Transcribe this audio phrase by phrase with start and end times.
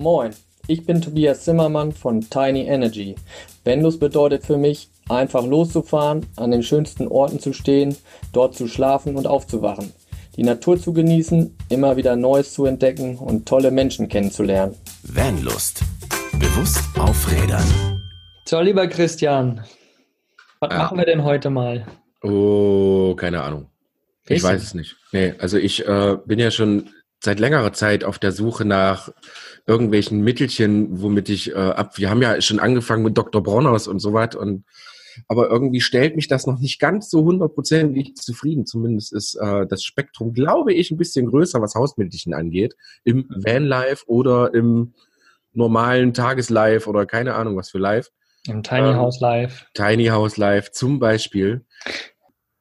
[0.00, 0.30] Moin,
[0.66, 3.16] ich bin Tobias Zimmermann von Tiny Energy.
[3.64, 7.94] Vendus bedeutet für mich, einfach loszufahren, an den schönsten Orten zu stehen,
[8.32, 9.92] dort zu schlafen und aufzuwachen.
[10.36, 14.74] Die Natur zu genießen, immer wieder Neues zu entdecken und tolle Menschen kennenzulernen.
[15.02, 15.82] Vanlust.
[16.38, 18.00] Bewusst aufrädern.
[18.46, 19.62] So, lieber Christian,
[20.60, 20.78] was Ja.
[20.78, 21.86] machen wir denn heute mal?
[22.22, 23.66] Oh, keine Ahnung.
[24.26, 24.96] Ich weiß es nicht.
[25.12, 26.88] Nee, also ich äh, bin ja schon
[27.22, 29.12] seit längerer Zeit auf der Suche nach
[29.66, 31.98] irgendwelchen Mittelchen, womit ich äh, ab.
[31.98, 33.42] Wir haben ja schon angefangen mit Dr.
[33.42, 34.64] Bronhaus und so was und
[35.28, 38.64] aber irgendwie stellt mich das noch nicht ganz so hundertprozentig zufrieden.
[38.66, 42.76] Zumindest ist äh, das Spektrum, glaube ich, ein bisschen größer, was Hausmittelchen angeht.
[43.04, 44.94] Im Vanlife oder im
[45.52, 48.10] normalen Tageslife oder keine Ahnung was für Live.
[48.46, 49.66] Im Tiny Ähm, House Live.
[49.74, 51.64] Tiny House Live zum Beispiel.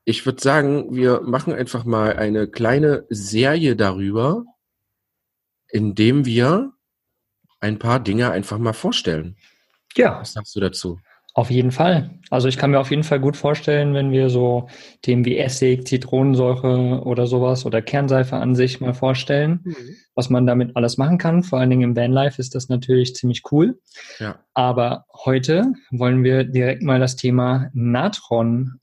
[0.05, 4.45] Ich würde sagen, wir machen einfach mal eine kleine Serie darüber,
[5.71, 6.73] indem wir
[7.59, 9.37] ein paar Dinge einfach mal vorstellen.
[9.95, 10.99] Ja, Was sagst du dazu?
[11.39, 12.19] auf jeden Fall.
[12.31, 14.67] Also ich kann mir auf jeden Fall gut vorstellen, wenn wir so
[15.03, 19.63] Themen wie Essig, Zitronensäure oder sowas oder Kernseife an sich mal vorstellen,
[20.15, 21.43] was man damit alles machen kann.
[21.43, 23.79] Vor allen Dingen im Vanlife ist das natürlich ziemlich cool.
[24.19, 24.39] Ja.
[24.53, 28.79] Aber heute wollen wir direkt mal das Thema Natron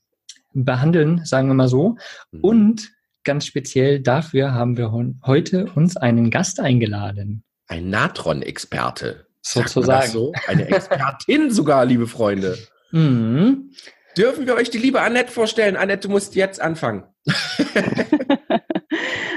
[0.53, 1.97] behandeln, sagen wir mal so.
[2.31, 2.39] Mhm.
[2.41, 2.91] Und
[3.27, 4.91] ganz speziell dafür haben wir
[5.25, 7.43] heute uns einen Gast eingeladen.
[7.67, 9.27] Ein Natron-Experte.
[9.41, 10.09] Sozusagen.
[10.11, 10.31] So?
[10.47, 12.57] Eine Expertin sogar, liebe Freunde.
[12.91, 13.71] Mhm.
[14.17, 15.75] Dürfen wir euch die liebe Annette vorstellen?
[15.75, 17.03] Annette, du musst jetzt anfangen.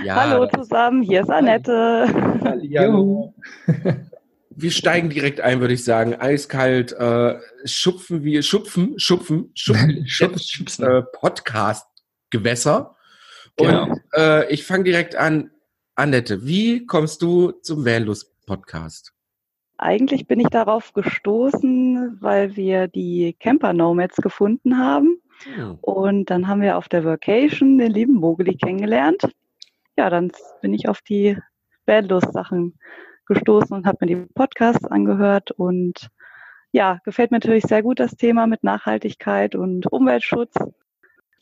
[0.04, 2.06] Ja, Hallo zusammen, hier ist Annette.
[2.42, 3.34] Hallihallo.
[4.56, 6.14] Wir steigen direkt ein, würde ich sagen.
[6.14, 10.84] Eiskalt, äh, schupfen wir, schupfen, schupfen, schupfen, Schub- jetzt, schubsen.
[10.86, 12.94] äh, Podcast-Gewässer.
[13.60, 13.96] Und Genau.
[14.14, 15.50] äh, ich fange direkt an.
[15.94, 19.12] Annette, wie kommst du zum Vanlust-Podcast?
[19.76, 25.20] Eigentlich bin ich darauf gestoßen, weil wir die Camper Nomads gefunden haben.
[25.54, 25.78] Hm.
[25.80, 29.22] Und dann haben wir auf der Vacation den lieben Mogeli kennengelernt.
[29.96, 31.36] Ja, dann bin ich auf die
[31.86, 32.78] Bandlust-Sachen
[33.26, 35.50] gestoßen und habe mir die Podcasts angehört.
[35.50, 36.08] Und
[36.72, 40.54] ja, gefällt mir natürlich sehr gut das Thema mit Nachhaltigkeit und Umweltschutz.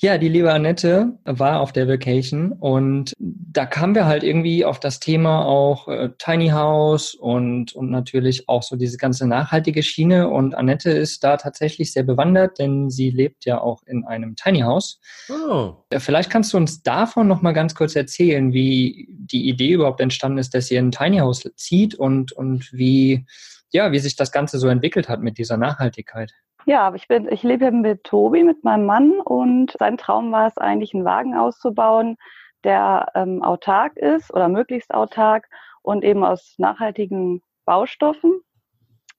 [0.00, 4.78] Ja, die liebe Annette war auf der Vacation und da kamen wir halt irgendwie auf
[4.78, 10.28] das Thema auch äh, Tiny House und, und natürlich auch so diese ganze nachhaltige Schiene.
[10.28, 14.60] Und Annette ist da tatsächlich sehr bewandert, denn sie lebt ja auch in einem Tiny
[14.60, 15.00] House.
[15.30, 19.72] Oh, Äh, Vielleicht kannst du uns davon noch mal ganz kurz erzählen, wie die Idee
[19.72, 23.26] überhaupt entstanden ist, dass ihr in ein Tiny House zieht und, und wie,
[23.72, 26.32] ja, wie sich das Ganze so entwickelt hat mit dieser Nachhaltigkeit.
[26.68, 30.58] Ja, ich bin, ich lebe mit Tobi, mit meinem Mann und sein Traum war es
[30.58, 32.18] eigentlich, einen Wagen auszubauen,
[32.62, 35.48] der ähm, autark ist oder möglichst autark
[35.80, 38.42] und eben aus nachhaltigen Baustoffen.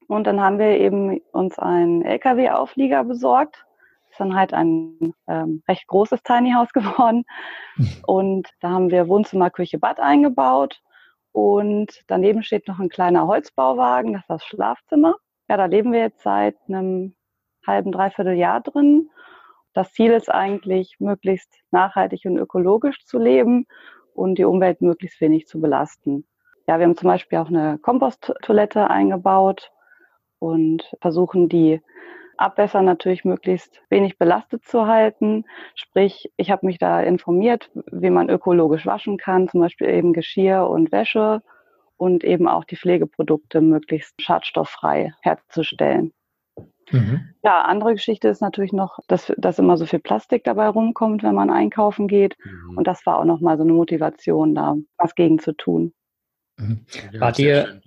[0.08, 3.66] Und dann haben wir eben uns einen LKW-Auflieger besorgt.
[4.12, 7.24] Ist dann halt ein ähm, recht großes Tiny House geworden.
[8.06, 10.84] Und da haben wir Wohnzimmer, Küche, Bad eingebaut.
[11.32, 15.16] Und daneben steht noch ein kleiner Holzbauwagen, das ist das Schlafzimmer.
[15.50, 17.16] Ja, da leben wir jetzt seit einem
[17.66, 19.10] halben, dreiviertel Jahr drin.
[19.74, 23.68] Das Ziel ist eigentlich, möglichst nachhaltig und ökologisch zu leben
[24.14, 26.26] und die Umwelt möglichst wenig zu belasten.
[26.68, 29.72] Ja, wir haben zum Beispiel auch eine Komposttoilette eingebaut
[30.40, 31.82] und versuchen die
[32.38, 35.46] Abwässer natürlich möglichst wenig belastet zu halten.
[35.76, 40.68] Sprich, ich habe mich da informiert, wie man ökologisch waschen kann, zum Beispiel eben Geschirr
[40.70, 41.42] und Wäsche
[41.98, 46.14] und eben auch die Pflegeprodukte möglichst schadstofffrei herzustellen.
[46.92, 47.30] Mhm.
[47.44, 51.36] Ja, andere Geschichte ist natürlich noch, dass, dass immer so viel Plastik dabei rumkommt, wenn
[51.36, 52.38] man einkaufen geht.
[52.44, 52.78] Mhm.
[52.78, 55.94] Und das war auch nochmal so eine Motivation, da was gegen zu tun.
[56.58, 56.86] Mhm.
[57.12, 57.82] Ja, Wart ihr-.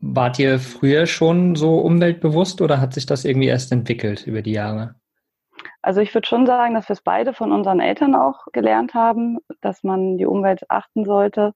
[0.00, 4.52] Wart ihr früher schon so umweltbewusst oder hat sich das irgendwie erst entwickelt über die
[4.52, 4.94] Jahre?
[5.82, 9.38] Also ich würde schon sagen, dass wir es beide von unseren Eltern auch gelernt haben,
[9.60, 11.52] dass man die Umwelt achten sollte.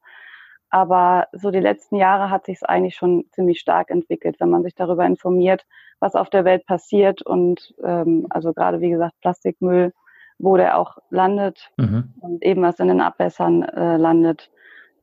[0.73, 4.63] Aber so die letzten Jahre hat sich es eigentlich schon ziemlich stark entwickelt, wenn man
[4.63, 5.67] sich darüber informiert,
[6.01, 9.93] was auf der Welt passiert und ähm, also gerade wie gesagt Plastikmüll,
[10.39, 12.15] wo der auch landet Mhm.
[12.21, 14.51] und eben was in den Abwässern äh, landet.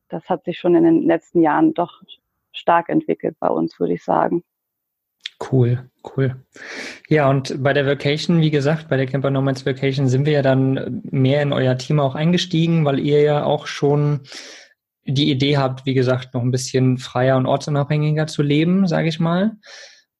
[0.08, 2.02] Das hat sich schon in den letzten Jahren doch
[2.50, 4.42] stark entwickelt bei uns, würde ich sagen.
[5.52, 6.34] Cool, cool.
[7.08, 10.42] Ja, und bei der Vacation, wie gesagt, bei der Camper Nomads Vacation sind wir ja
[10.42, 14.22] dann mehr in euer Team auch eingestiegen, weil ihr ja auch schon
[15.04, 19.20] die Idee habt, wie gesagt, noch ein bisschen freier und ortsunabhängiger zu leben, sage ich
[19.20, 19.56] mal.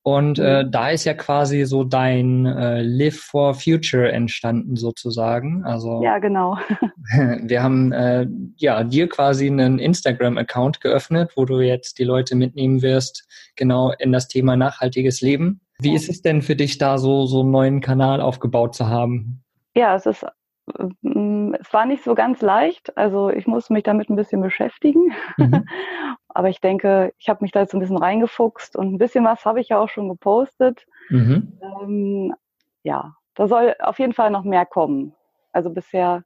[0.02, 5.62] Und äh, da ist ja quasi so dein äh, Live for Future entstanden sozusagen.
[5.64, 6.56] Also Ja, genau.
[7.42, 12.80] wir haben äh, ja dir quasi einen Instagram-Account geöffnet, wo du jetzt die Leute mitnehmen
[12.80, 15.60] wirst, genau in das Thema nachhaltiges Leben.
[15.80, 19.42] Wie ist es denn für dich da so so einen neuen Kanal aufgebaut zu haben?
[19.74, 20.24] Ja, es ist
[20.72, 22.96] es war nicht so ganz leicht.
[22.96, 25.12] Also ich muss mich damit ein bisschen beschäftigen.
[25.36, 25.64] Mhm.
[26.28, 29.44] Aber ich denke, ich habe mich da jetzt ein bisschen reingefuchst und ein bisschen was
[29.44, 30.86] habe ich ja auch schon gepostet.
[31.08, 31.58] Mhm.
[31.60, 32.34] Ähm,
[32.82, 35.14] ja, da soll auf jeden Fall noch mehr kommen.
[35.52, 36.24] Also bisher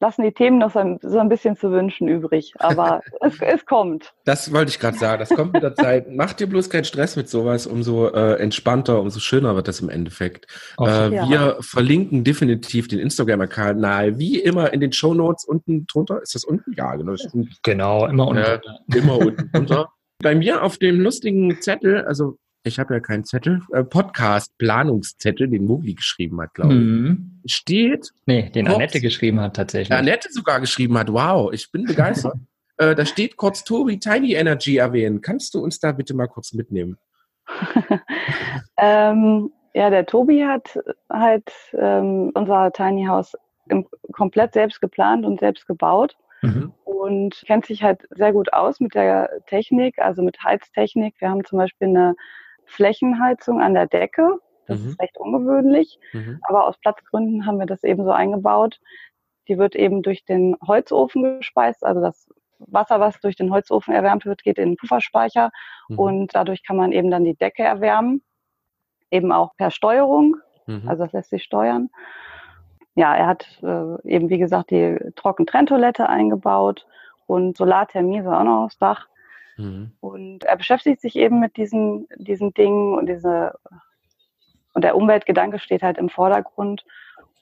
[0.00, 3.64] lassen die Themen noch so ein, so ein bisschen zu wünschen übrig, aber es, es
[3.66, 4.12] kommt.
[4.24, 5.20] Das wollte ich gerade sagen.
[5.20, 6.06] Das kommt mit der Zeit.
[6.10, 7.66] Mach dir bloß keinen Stress mit sowas.
[7.66, 10.46] Umso äh, entspannter, umso schöner wird das im Endeffekt.
[10.76, 11.12] Okay.
[11.12, 11.28] Äh, Ja.
[11.28, 16.20] Wir verlinken definitiv den Instagram-Kanal wie immer in den Show Notes unten drunter.
[16.22, 16.72] Ist das unten?
[16.76, 17.12] Ja, genau.
[17.12, 17.54] Ist unten.
[17.62, 18.60] Genau, immer unter.
[18.64, 19.88] Ja, immer unten drunter.
[20.22, 25.64] Bei mir auf dem lustigen Zettel, also ich habe ja keinen Zettel, äh, Podcast-Planungszettel, den
[25.66, 27.40] Mogli geschrieben hat, glaube ich, Mhm.
[27.46, 28.76] steht, Nee, den Kurz.
[28.76, 29.96] Annette geschrieben hat tatsächlich.
[29.96, 32.34] Annette sogar geschrieben hat, wow, ich bin begeistert.
[32.78, 35.20] äh, da steht kurz Tobi Tiny Energy erwähnen.
[35.20, 36.98] Kannst du uns da bitte mal kurz mitnehmen?
[38.78, 40.78] Ähm, ja, der Tobi hat
[41.10, 43.32] halt ähm, unser Tiny House
[43.68, 46.72] im, komplett selbst geplant und selbst gebaut Mhm.
[46.84, 51.14] und kennt sich halt sehr gut aus mit der Technik, also mit Heiztechnik.
[51.18, 52.14] Wir haben zum Beispiel eine
[52.66, 54.38] Flächenheizung an der Decke.
[54.66, 54.88] Das Mhm.
[54.88, 56.40] ist recht ungewöhnlich, Mhm.
[56.42, 58.80] aber aus Platzgründen haben wir das eben so eingebaut.
[59.48, 62.28] Die wird eben durch den Holzofen gespeist, also das
[62.58, 65.50] Wasser, was durch den Holzofen erwärmt wird, geht in den Pufferspeicher
[65.88, 65.98] Mhm.
[65.98, 68.22] und dadurch kann man eben dann die Decke erwärmen,
[69.10, 70.36] eben auch per Steuerung,
[70.66, 70.88] Mhm.
[70.88, 71.90] also das lässt sich steuern.
[72.96, 76.86] Ja, er hat äh, eben, wie gesagt, die Trockentrenntoilette eingebaut
[77.26, 79.06] und Solarthermie soll auch noch aufs Dach.
[79.56, 79.92] Mhm.
[80.00, 83.54] Und er beschäftigt sich eben mit diesen, diesen Dingen und diese
[84.76, 86.84] und der Umweltgedanke steht halt im Vordergrund.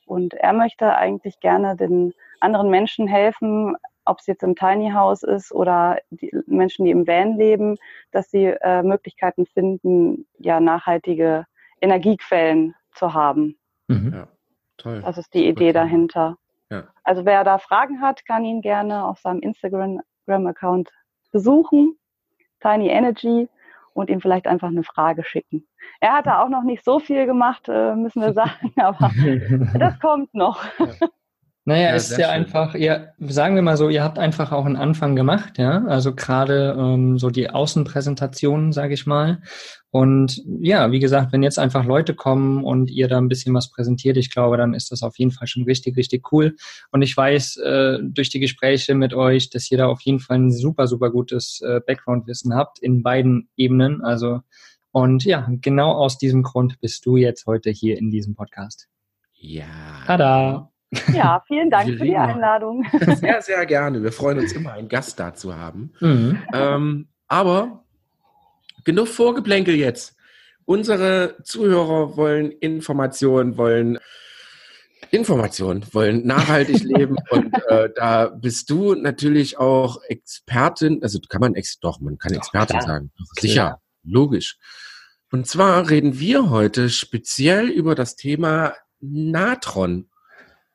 [0.06, 5.24] Und er möchte eigentlich gerne den anderen Menschen helfen, ob es jetzt im Tiny House
[5.24, 7.76] ist oder die Menschen, die im Van leben,
[8.12, 11.46] dass sie äh, Möglichkeiten finden, ja, nachhaltige
[11.80, 13.58] Energiequellen zu haben.
[13.88, 14.12] Mhm.
[14.14, 14.28] Ja,
[14.76, 15.02] toll.
[15.04, 15.72] Das ist die Idee Okay.
[15.72, 16.38] dahinter.
[16.70, 16.84] Ja.
[17.02, 20.90] Also wer da Fragen hat, kann ihn gerne auf seinem Instagram-Account
[21.32, 21.98] besuchen,
[22.64, 23.48] Tiny Energy,
[23.94, 25.66] und ihm vielleicht einfach eine Frage schicken.
[26.00, 29.10] Er hat da auch noch nicht so viel gemacht, äh, müssen wir sagen, aber
[29.78, 30.62] das kommt noch.
[31.66, 32.26] Naja, Ja, ist ja schön.
[32.26, 35.84] einfach, ihr, sagen wir mal so, ihr habt einfach auch einen Anfang gemacht, ja.
[35.86, 39.40] Also gerade ähm, so die Außenpräsentationen, sage ich mal.
[39.90, 43.70] Und ja, wie gesagt, wenn jetzt einfach Leute kommen und ihr da ein bisschen was
[43.70, 46.56] präsentiert, ich glaube, dann ist das auf jeden Fall schon richtig, richtig cool.
[46.90, 50.38] Und ich weiß äh, durch die Gespräche mit euch, dass ihr da auf jeden Fall
[50.38, 54.02] ein super, super gutes äh, Background-Wissen habt in beiden Ebenen.
[54.02, 54.40] Also
[54.90, 58.88] und ja, genau aus diesem Grund bist du jetzt heute hier in diesem Podcast.
[59.32, 59.64] Ja.
[60.06, 60.73] Tada!
[61.12, 62.16] Ja, vielen Dank für die.
[62.16, 62.84] Einladung.
[63.16, 64.02] Sehr, sehr gerne.
[64.02, 65.92] Wir freuen uns immer, einen Gast da zu haben.
[66.00, 66.42] Mhm.
[66.52, 67.84] Ähm, aber
[68.84, 70.16] genug Vorgeplänkel jetzt.
[70.64, 73.98] Unsere Zuhörer wollen Informationen, wollen
[75.10, 81.54] Informationen, wollen nachhaltig leben und äh, da bist du natürlich auch Expertin, also kann man
[81.54, 82.88] ex doch, man kann Doch, Expertin klar.
[82.88, 83.12] sagen.
[83.38, 84.58] Sicher, logisch.
[85.30, 90.08] Und zwar reden wir heute speziell über das Thema Natron.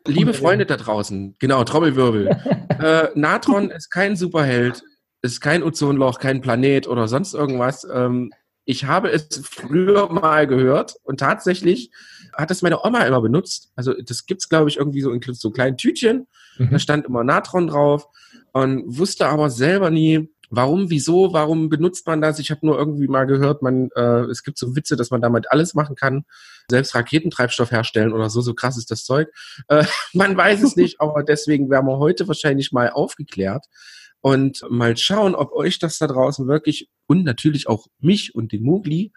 [0.07, 2.28] Liebe Freunde da draußen, genau, Trommelwirbel.
[2.81, 4.81] äh, Natron ist kein Superheld,
[5.22, 7.86] ist kein Ozonloch, kein Planet oder sonst irgendwas.
[7.92, 8.31] Ähm,
[8.66, 11.91] ich habe es früher mal gehört und tatsächlich
[12.38, 13.72] hat es meine Oma immer benutzt.
[13.75, 16.27] Also das gibt's glaube ich, irgendwie so in so kleinen Tütchen.
[16.58, 16.70] Mhm.
[16.72, 18.08] Da stand immer Natron drauf
[18.53, 22.39] und wusste aber selber nie, warum, wieso, warum benutzt man das.
[22.39, 25.51] Ich habe nur irgendwie mal gehört, man, äh, es gibt so Witze, dass man damit
[25.51, 26.25] alles machen kann,
[26.70, 29.29] selbst Raketentreibstoff herstellen oder so, so krass ist das Zeug.
[29.68, 33.65] Äh, man weiß es nicht, aber deswegen werden wir heute wahrscheinlich mal aufgeklärt
[34.22, 38.63] und mal schauen, ob euch das da draußen wirklich und natürlich auch mich und den
[38.63, 39.13] Mugli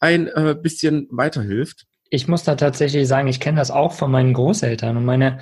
[0.00, 1.86] ein äh, bisschen weiterhilft.
[2.08, 5.40] Ich muss da tatsächlich sagen, ich kenne das auch von meinen Großeltern und meine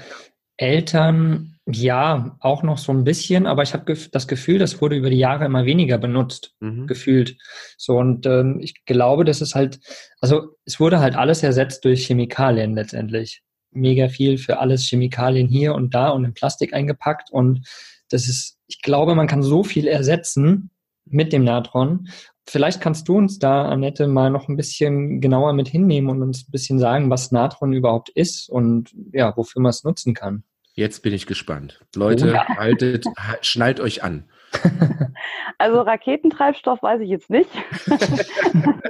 [0.58, 4.96] Eltern, ja, auch noch so ein bisschen, aber ich habe gef das Gefühl, das wurde
[4.96, 6.86] über die Jahre immer weniger benutzt, Mhm.
[6.86, 7.36] gefühlt.
[7.76, 9.78] So und ähm, ich glaube, das ist halt,
[10.20, 13.42] also es wurde halt alles ersetzt durch Chemikalien letztendlich.
[13.70, 17.66] Mega viel für alles Chemikalien hier und da und in Plastik eingepackt und
[18.08, 20.70] das ist, ich glaube, man kann so viel ersetzen
[21.04, 22.08] mit dem Natron.
[22.48, 26.48] Vielleicht kannst du uns da, Annette, mal noch ein bisschen genauer mit hinnehmen und uns
[26.48, 30.44] ein bisschen sagen, was Natron überhaupt ist und ja, wofür man es nutzen kann.
[30.78, 31.84] Jetzt bin ich gespannt.
[31.96, 32.46] Leute, ja.
[32.56, 34.28] haltet, ha- schnallt euch an.
[35.58, 37.50] also Raketentreibstoff weiß ich jetzt nicht.
[37.88, 38.30] das ist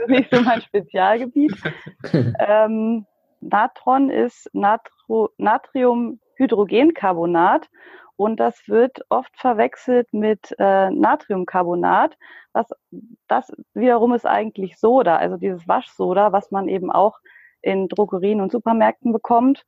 [0.08, 1.56] nicht so mein Spezialgebiet.
[2.12, 3.06] Ähm,
[3.40, 7.70] Natron ist Natro Natriumhydrogencarbonat
[8.16, 12.18] und das wird oft verwechselt mit äh, Natriumcarbonat.
[12.52, 12.68] Was,
[13.28, 17.16] das wiederum ist eigentlich Soda, also dieses Waschsoda, was man eben auch
[17.62, 19.64] in Drogerien und Supermärkten bekommt,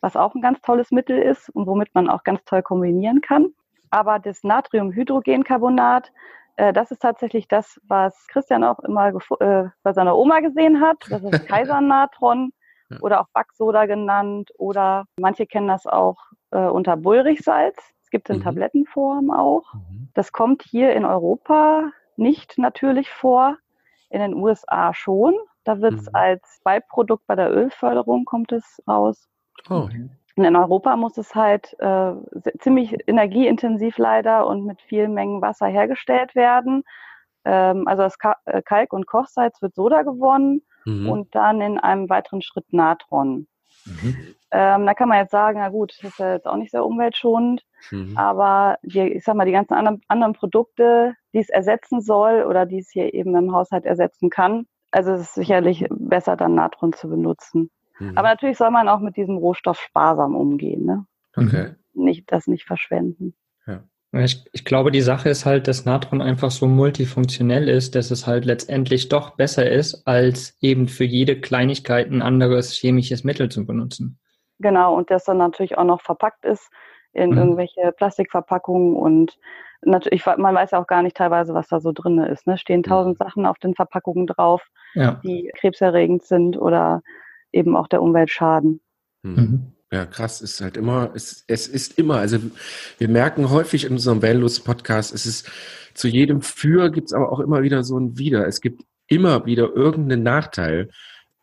[0.00, 3.52] was auch ein ganz tolles Mittel ist und womit man auch ganz toll kombinieren kann.
[3.90, 6.12] Aber das Natriumhydrogencarbonat,
[6.56, 10.98] äh, das ist tatsächlich das, was Christian auch immer äh, bei seiner Oma gesehen hat.
[11.08, 12.52] Das ist Kaisernatron
[13.00, 16.16] oder auch Backsoda genannt oder manche kennen das auch
[16.50, 17.76] äh, unter Bullrichsalz.
[18.02, 18.44] Es gibt es in mhm.
[18.44, 19.74] Tablettenform auch.
[19.74, 20.08] Mhm.
[20.14, 23.56] Das kommt hier in Europa nicht natürlich vor,
[24.10, 25.34] in den USA schon.
[25.64, 26.14] Da wird es mhm.
[26.14, 29.28] als Beiprodukt bei der Ölförderung kommt es raus.
[29.68, 29.88] Oh.
[30.36, 32.12] Und in Europa muss es halt äh,
[32.60, 36.84] ziemlich energieintensiv leider und mit vielen Mengen Wasser hergestellt werden.
[37.44, 41.08] Ähm, also das äh, Kalk- und Kochsalz wird Soda gewonnen mhm.
[41.08, 43.48] und dann in einem weiteren Schritt Natron.
[43.84, 44.34] Mhm.
[44.50, 46.84] Ähm, da kann man jetzt sagen, na gut, das ist ja jetzt auch nicht sehr
[46.84, 48.16] umweltschonend, mhm.
[48.16, 52.64] aber die, ich sag mal, die ganzen anderen, anderen Produkte, die es ersetzen soll oder
[52.64, 56.92] die es hier eben im Haushalt ersetzen kann, also es ist sicherlich besser, dann Natron
[56.92, 57.70] zu benutzen.
[57.98, 58.16] Mhm.
[58.16, 61.06] Aber natürlich soll man auch mit diesem Rohstoff sparsam umgehen, ne?
[61.36, 61.74] Okay.
[61.94, 63.34] Nicht, das nicht verschwenden.
[64.12, 68.26] Ich, ich, glaube, die Sache ist halt, dass Natron einfach so multifunktionell ist, dass es
[68.26, 73.66] halt letztendlich doch besser ist, als eben für jede Kleinigkeit ein anderes chemisches Mittel zu
[73.66, 74.18] benutzen.
[74.60, 76.70] Genau, und das dann natürlich auch noch verpackt ist
[77.12, 77.38] in mhm.
[77.38, 79.38] irgendwelche Plastikverpackungen und
[79.82, 82.46] natürlich, man weiß ja auch gar nicht teilweise, was da so drin ist.
[82.46, 82.56] Ne?
[82.56, 85.20] Stehen tausend Sachen auf den Verpackungen drauf, ja.
[85.22, 87.02] die krebserregend sind oder
[87.52, 88.80] eben auch der Umwelt schaden.
[89.22, 89.34] Mhm.
[89.34, 89.72] mhm.
[89.90, 92.38] Ja, krass, ist halt immer, es, es ist immer, also
[92.98, 95.50] wir merken häufig in unserem Vanlust-Podcast, es ist
[95.94, 98.46] zu jedem Für gibt es aber auch immer wieder so ein Wider.
[98.46, 100.90] Es gibt immer wieder irgendeinen Nachteil,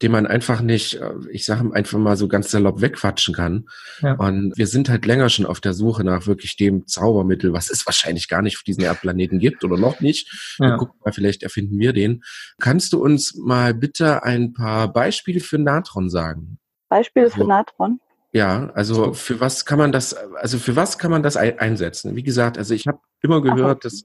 [0.01, 3.67] den man einfach nicht, äh, ich sage einfach mal so ganz salopp wegquatschen kann.
[4.01, 4.13] Ja.
[4.13, 7.85] Und wir sind halt länger schon auf der Suche nach wirklich dem Zaubermittel, was es
[7.85, 10.55] wahrscheinlich gar nicht auf diesem Erdplaneten gibt oder noch nicht.
[10.59, 10.77] Ja.
[10.77, 12.23] Gucken mal, vielleicht erfinden wir den.
[12.59, 16.59] Kannst du uns mal bitte ein paar Beispiele für Natron sagen?
[16.89, 17.99] Beispiele für Natron?
[18.33, 22.17] Ja, also für was kann man das, also für was kann man das einsetzen?
[22.17, 24.03] Wie gesagt, also ich habe immer gehört, dass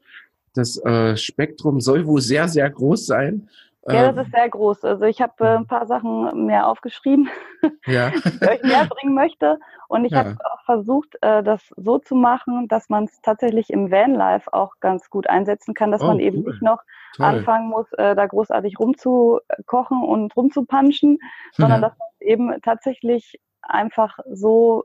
[0.55, 3.49] das äh, Spektrum soll wohl sehr, sehr groß sein.
[3.87, 4.85] Ja, das ähm, ist sehr groß.
[4.85, 7.31] Also ich habe äh, ein paar Sachen mehr aufgeschrieben,
[7.87, 8.11] ja.
[8.11, 9.59] die ich euch näher bringen möchte.
[9.89, 10.19] Und ich ja.
[10.19, 14.75] habe auch versucht, äh, das so zu machen, dass man es tatsächlich im Vanlife auch
[14.81, 16.53] ganz gut einsetzen kann, dass oh, man eben cool.
[16.53, 16.83] nicht noch
[17.17, 17.27] Toll.
[17.27, 21.19] anfangen muss, äh, da großartig rumzukochen und rumzupanschen,
[21.53, 21.89] sondern ja.
[21.89, 24.85] dass man es eben tatsächlich einfach so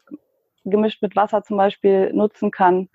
[0.63, 2.89] gemischt mit Wasser zum Beispiel nutzen kann,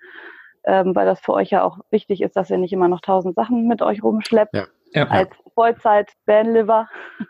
[0.63, 3.35] ähm, weil das für euch ja auch wichtig ist, dass ihr nicht immer noch tausend
[3.35, 4.55] Sachen mit euch rumschleppt.
[4.55, 4.65] Ja.
[4.93, 6.89] Ja, als Vollzeit-Bandliver.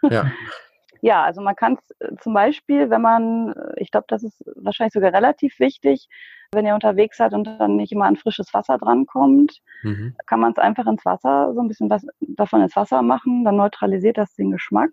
[0.10, 0.32] Ja.
[1.02, 4.44] ja, also man kann es äh, zum Beispiel, wenn man, äh, ich glaube, das ist
[4.56, 6.08] wahrscheinlich sogar relativ wichtig,
[6.54, 10.16] wenn ihr unterwegs seid und dann nicht immer an frisches Wasser drankommt, mhm.
[10.26, 13.56] kann man es einfach ins Wasser, so ein bisschen was davon ins Wasser machen, dann
[13.56, 14.92] neutralisiert das den Geschmack.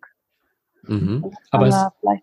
[0.82, 1.32] Mhm.
[1.50, 1.76] Aber es,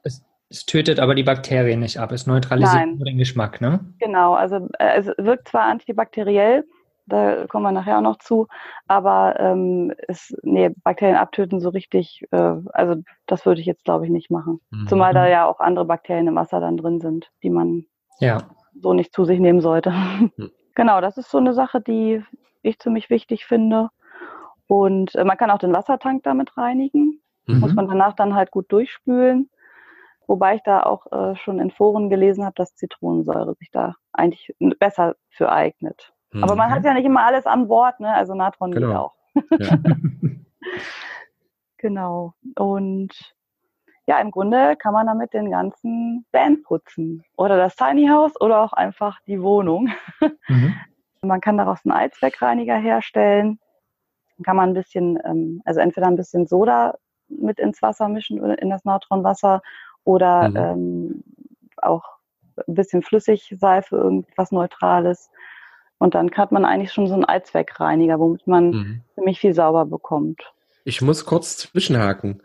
[0.04, 2.96] es, es tötet aber die Bakterien nicht ab, es neutralisiert Nein.
[2.96, 3.82] nur den Geschmack, ne?
[4.00, 6.66] Genau, also äh, es wirkt zwar antibakteriell,
[7.08, 8.48] da kommen wir nachher auch noch zu,
[8.88, 14.06] aber ähm, es, nee, Bakterien abtöten so richtig, äh, also das würde ich jetzt glaube
[14.06, 14.60] ich nicht machen.
[14.72, 14.88] Mhm.
[14.88, 17.86] Zumal da ja auch andere Bakterien im Wasser dann drin sind, die man
[18.20, 18.40] ja.
[18.80, 19.92] so nicht zu sich nehmen sollte.
[19.92, 20.32] Mhm.
[20.78, 22.22] Genau, das ist so eine Sache, die
[22.62, 23.92] ich ziemlich wichtig finde.
[24.68, 27.22] Und äh, man kann auch den Wassertank damit reinigen.
[27.48, 27.60] Mhm.
[27.60, 29.50] Muss man danach dann halt gut durchspülen.
[30.28, 34.54] Wobei ich da auch äh, schon in Foren gelesen habe, dass Zitronensäure sich da eigentlich
[34.80, 36.14] besser für eignet.
[36.36, 36.44] Mhm.
[36.44, 38.14] Aber man hat ja nicht immer alles an Bord, ne?
[38.14, 38.88] Also Natron genau.
[38.88, 39.70] geht auch.
[39.70, 39.78] Ja.
[41.78, 42.34] genau.
[42.56, 43.36] Und
[44.08, 47.24] ja, im Grunde kann man damit den ganzen Van putzen.
[47.38, 49.90] Oder das Tiny House oder auch einfach die Wohnung.
[50.48, 50.76] Mhm.
[51.22, 53.60] Man kann daraus einen Allzweckreiniger herstellen.
[54.38, 57.00] Dann kann man ein bisschen, ähm, also entweder ein bisschen Soda
[57.30, 59.64] mit ins Wasser mischen, in das Natronwasser
[60.04, 60.56] oder mhm.
[60.56, 61.24] ähm,
[61.78, 62.04] auch
[62.68, 65.32] ein bisschen Flüssigseife, irgendwas Neutrales.
[65.98, 69.02] Und dann hat man eigentlich schon so einen Allzweckreiniger, womit man mhm.
[69.16, 70.42] ziemlich viel sauber bekommt.
[70.84, 72.42] Ich muss kurz zwischenhaken.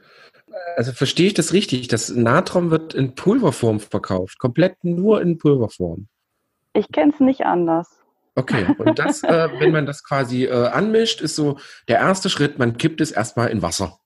[0.76, 1.88] Also verstehe ich das richtig?
[1.88, 6.08] Das Natron wird in Pulverform verkauft, komplett nur in Pulverform.
[6.72, 8.00] Ich kenne es nicht anders.
[8.36, 12.58] Okay, und das, äh, wenn man das quasi äh, anmischt, ist so der erste Schritt,
[12.58, 13.98] man kippt es erstmal in Wasser.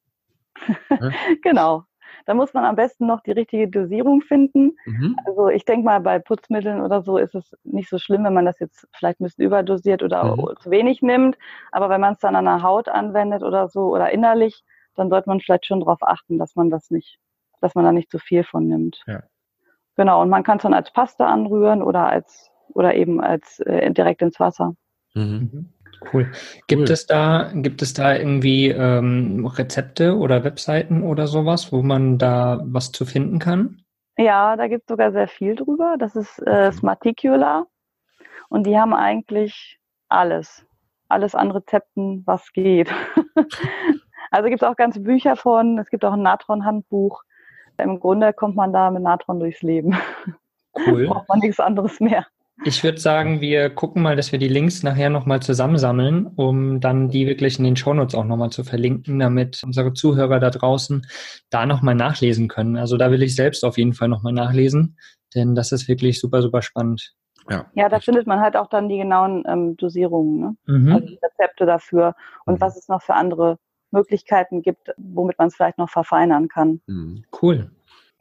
[1.42, 1.84] genau.
[2.26, 4.76] Da muss man am besten noch die richtige Dosierung finden.
[4.86, 5.16] Mhm.
[5.26, 8.46] Also ich denke mal, bei Putzmitteln oder so ist es nicht so schlimm, wenn man
[8.46, 10.48] das jetzt vielleicht ein bisschen überdosiert oder Mhm.
[10.60, 11.36] zu wenig nimmt.
[11.72, 14.64] Aber wenn man es dann an der Haut anwendet oder so oder innerlich,
[14.94, 17.18] dann sollte man vielleicht schon darauf achten, dass man das nicht,
[17.60, 19.02] dass man da nicht zu viel von nimmt.
[19.06, 19.22] Ja.
[19.96, 23.90] Genau, und man kann es dann als Paste anrühren oder als oder eben als äh,
[23.92, 24.74] direkt ins Wasser.
[25.14, 25.68] Mhm.
[26.12, 26.30] Cool.
[26.66, 26.90] Gibt Cool.
[26.92, 32.60] es da, gibt es da irgendwie ähm, Rezepte oder Webseiten oder sowas, wo man da
[32.64, 33.82] was zu finden kann?
[34.16, 35.96] Ja, da gibt es sogar sehr viel drüber.
[35.98, 37.66] Das ist äh, Smarticula.
[38.48, 40.64] Und die haben eigentlich alles.
[41.08, 42.92] Alles an Rezepten, was geht.
[44.30, 45.78] also gibt es auch ganze Bücher von.
[45.78, 47.22] Es gibt auch ein Natron-Handbuch.
[47.78, 49.96] Im Grunde kommt man da mit Natron durchs Leben.
[50.86, 51.06] Cool.
[51.08, 52.26] Braucht man nichts anderes mehr.
[52.62, 57.08] Ich würde sagen, wir gucken mal, dass wir die Links nachher nochmal zusammensammeln, um dann
[57.08, 61.04] die wirklich in den Shownotes auch nochmal zu verlinken, damit unsere Zuhörer da draußen
[61.50, 62.76] da nochmal nachlesen können.
[62.76, 64.96] Also da will ich selbst auf jeden Fall nochmal nachlesen,
[65.34, 67.14] denn das ist wirklich super, super spannend.
[67.50, 67.66] Ja.
[67.74, 70.56] Ja, da findet man halt auch dann die genauen ähm, Dosierungen, ne?
[70.66, 70.92] Mhm.
[70.92, 72.14] also die Rezepte dafür
[72.46, 72.60] und Mhm.
[72.60, 73.58] was es noch für andere
[73.90, 76.80] Möglichkeiten gibt, womit man es vielleicht noch verfeinern kann.
[76.86, 77.24] Mhm.
[77.42, 77.70] Cool.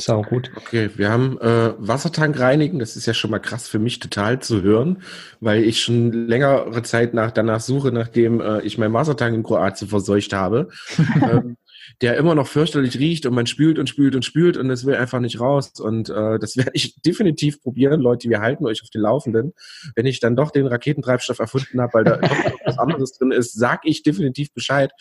[0.04, 0.52] Sau gut.
[0.58, 2.78] Okay, wir haben äh, Wassertank reinigen.
[2.78, 5.02] Das ist ja schon mal krass für mich total zu hören,
[5.40, 9.88] weil ich schon längere Zeit nach, danach suche, nachdem äh, ich meinen Wassertank in Kroatien
[9.88, 10.68] verseucht habe,
[11.22, 11.56] ähm,
[12.02, 14.96] der immer noch fürchterlich riecht und man spült und spült und spült und es will
[14.96, 15.72] einfach nicht raus.
[15.80, 18.28] Und äh, das werde ich definitiv probieren, Leute.
[18.28, 19.54] Wir halten euch auf den Laufenden.
[19.96, 23.54] Wenn ich dann doch den Raketentreibstoff erfunden habe, weil da doch was anderes drin ist,
[23.54, 24.92] sag ich definitiv Bescheid.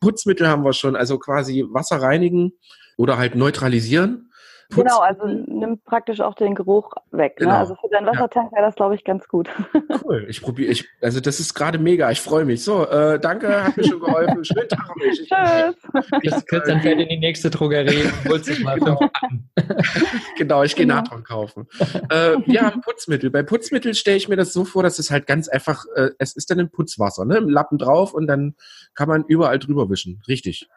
[0.00, 2.52] Putzmittel haben wir schon, also quasi Wasser reinigen
[2.98, 4.29] oder halt neutralisieren.
[4.74, 7.36] Genau, also nimmt praktisch auch den Geruch weg.
[7.36, 7.50] Genau.
[7.50, 7.56] Ne?
[7.58, 9.48] Also für deinen Wassertank wäre das, glaube ich, ganz gut.
[10.04, 12.64] Cool, ich probiere, ich, also das ist gerade mega, ich freue mich.
[12.64, 14.44] So, äh, danke, hat mir schon geholfen.
[14.44, 15.20] Schönen Tag euch.
[15.20, 16.10] Ich- Tschüss.
[16.22, 18.98] Bis kurz dann fährt in die nächste Drogerie und holt sich mal Genau.
[19.20, 19.48] an.
[20.36, 20.96] Genau, ich gehe Genau.
[21.00, 21.66] Natron kaufen.
[22.08, 23.30] äh, wir haben Putzmittel.
[23.30, 26.34] Bei Putzmittel stelle ich mir das so vor, dass es halt ganz einfach, äh, es
[26.34, 27.36] ist dann ein Putzwasser, ne?
[27.36, 28.54] Im Lappen drauf und dann
[28.94, 30.22] kann man überall drüber wischen.
[30.28, 30.68] Richtig.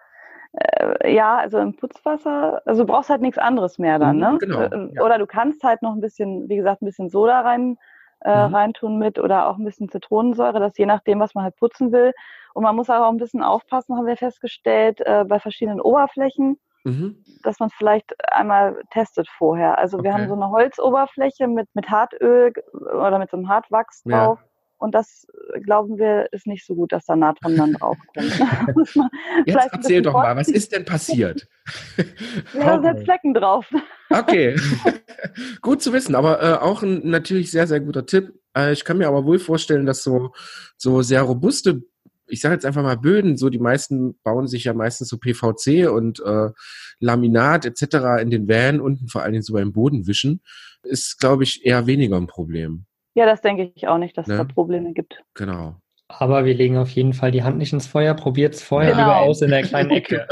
[0.54, 4.38] Äh, ja, also im Putzwasser, also du brauchst halt nichts anderes mehr dann, Mhm, ne?
[4.40, 5.04] genau, Äh, ja.
[5.04, 7.78] Oder du kannst halt noch ein bisschen, wie gesagt, ein bisschen Soda rein,
[8.22, 8.54] äh, Mhm.
[8.56, 12.14] reintun mit oder auch ein bisschen Zitronensäure, das je nachdem, was man halt putzen will.
[12.54, 16.60] Und man muss aber auch ein bisschen aufpassen, haben wir festgestellt, äh, bei verschiedenen Oberflächen,
[16.86, 17.16] Mhm.
[17.44, 19.78] dass man vielleicht einmal testet vorher.
[19.80, 20.14] Also wir Okay.
[20.14, 24.38] haben so eine Holzoberfläche mit, mit Hartöl oder mit so einem Hartwachs Ja.
[24.78, 28.16] Und das äh, glauben wir ist nicht so gut, dass da Natron dann draufkommt.
[28.96, 29.10] Man
[29.46, 31.48] Jetzt erzähl doch mal, was ist denn passiert?
[32.54, 33.66] Ja, da sind jetzt Flecken drauf.
[34.10, 34.58] Okay,
[35.62, 38.34] gut zu wissen, aber äh, auch ein natürlich sehr, sehr guter Tipp.
[38.56, 40.34] Äh, ich kann mir aber wohl vorstellen, dass so,
[40.76, 41.84] so sehr robuste,
[42.28, 45.90] ich sage jetzt einfach mal Böden, so die meisten bauen sich ja meistens so PVC
[45.90, 46.50] und äh,
[47.00, 48.22] Laminat etc.
[48.22, 50.42] in den Van unten, vor allen Dingen so beim Boden wischen,
[50.84, 52.86] ist, glaube ich, eher weniger ein Problem.
[53.16, 54.38] Ja, das denke ich auch nicht, dass es Ne?
[54.38, 55.22] da Probleme gibt.
[55.36, 55.76] Genau.
[56.10, 59.04] Aber wir legen auf jeden Fall die Hand nicht ins Feuer, probiert es vorher Genau.
[59.04, 60.28] lieber aus in der kleinen Ecke.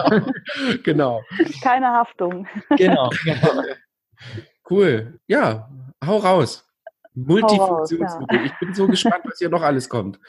[0.84, 1.22] genau.
[1.64, 2.48] Keine Haftung.
[2.78, 3.10] genau.
[3.24, 3.64] genau.
[4.70, 5.20] Cool.
[5.28, 5.70] Ja,
[6.06, 6.66] hau raus.
[7.14, 8.38] Multifunktionsmittel.
[8.40, 8.46] ja.
[8.46, 10.20] Ich bin so gespannt, was hier noch alles kommt.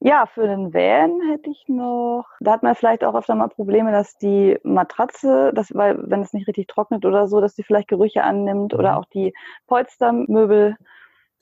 [0.00, 3.92] Ja, für den Van hätte ich noch, da hat man vielleicht auch öfter mal Probleme,
[3.92, 7.88] dass die Matratze, dass, weil wenn es nicht richtig trocknet oder so, dass die vielleicht
[7.88, 8.78] Gerüche annimmt Mhm.
[8.78, 9.32] oder auch die
[9.68, 10.76] Polstermöbel,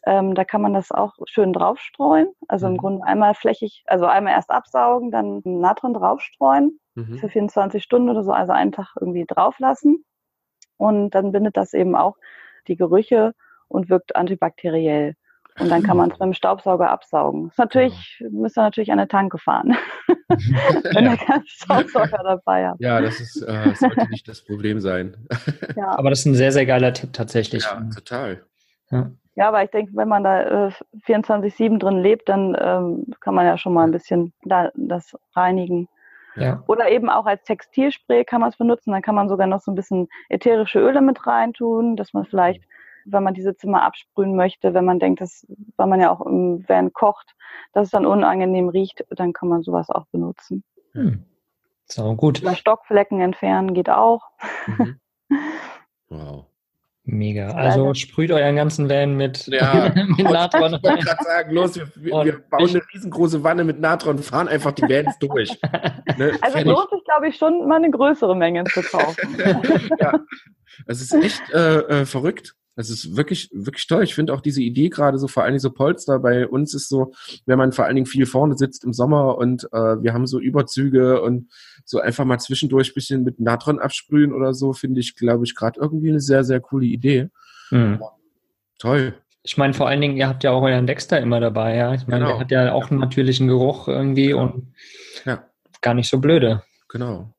[0.07, 2.29] ähm, da kann man das auch schön draufstreuen.
[2.49, 2.73] Also Mhm.
[2.73, 7.19] im Grunde einmal flächig, also einmal erst absaugen, dann Natron draufstreuen Mhm.
[7.19, 10.05] für 24 Stunden oder so, also einen Tag irgendwie drauflassen.
[10.77, 12.17] Und dann bindet das eben auch
[12.69, 13.35] die Gerüche
[13.69, 15.15] und wirkt antibakteriell.
[15.59, 17.49] Und dann kann man es mit dem Staubsauger absaugen.
[17.49, 19.77] Ist natürlich, müsst ihr natürlich an eine Tanke fahren,
[20.95, 22.81] wenn ihr keinen Staubsauger dabei habt.
[22.81, 25.17] Ja, das ist, äh, sollte nicht das Problem sein.
[25.77, 25.89] Ja.
[25.99, 27.65] Aber das ist ein sehr, sehr geiler Tipp tatsächlich.
[27.65, 28.43] Ja, total.
[28.91, 29.11] Ja.
[29.37, 30.73] Ja, aber ich denke, wenn man da äh,
[31.07, 35.89] 24-7 drin lebt, dann ähm, kann man ja schon mal ein bisschen da, das reinigen.
[36.37, 36.63] Ja.
[36.67, 38.93] Oder eben auch als Textilspray kann man es benutzen.
[38.93, 42.65] Dann kann man sogar noch so ein bisschen ätherische Öle mit reintun, dass man vielleicht,
[43.05, 46.69] wenn man diese Zimmer absprühen möchte, wenn man denkt, dass, weil man ja auch im
[46.69, 47.35] Van kocht,
[47.73, 50.65] dass es dann unangenehm riecht, dann kann man sowas auch benutzen.
[50.93, 51.25] Hm.
[51.87, 52.43] So, gut.
[52.43, 54.23] Oder Stockflecken entfernen geht auch.
[54.67, 55.01] Mhm.
[56.13, 56.50] Wow.
[57.13, 57.49] Mega.
[57.51, 59.93] Also sprüht euren ganzen Van mit, Ja.
[60.17, 63.81] mit Natron Ich wollte gerade sagen, los, wir, wir, bauen ich- eine riesengroße Wanne mit
[63.81, 65.51] Natron und fahren einfach die Vans durch.
[66.19, 66.33] Ne?
[66.41, 66.67] Also es Fertig.
[66.67, 69.37] lohnt sich, glaube ich, schon mal eine größere Menge zu kaufen.
[69.99, 70.21] ja.
[70.87, 72.55] Es ist echt äh, äh, verrückt.
[72.81, 74.03] Das ist wirklich, wirklich toll.
[74.05, 76.89] Ich finde auch diese Idee gerade so, vor allen Dingen so Polster bei uns ist
[76.89, 77.13] so,
[77.45, 80.41] wenn man vor allen Dingen viel vorne sitzt im Sommer und äh, wir haben so
[80.41, 81.51] Überzüge und
[81.85, 85.79] so einfach mal zwischendurch bisschen mit Natron absprühen oder so, finde ich, glaube ich, gerade
[85.79, 87.29] irgendwie eine sehr, sehr coole Idee.
[87.71, 88.01] Mhm.
[88.79, 89.13] Toll.
[89.43, 91.93] Ich meine, vor allen Dingen, ihr habt ja auch euren Dexter immer dabei, ja.
[91.93, 92.31] Ich meine, genau.
[92.31, 94.45] der hat ja auch einen natürlichen Geruch irgendwie genau.
[94.45, 94.73] und
[95.27, 95.45] ja.
[95.83, 96.63] gar nicht so blöde.
[96.89, 97.35] Genau.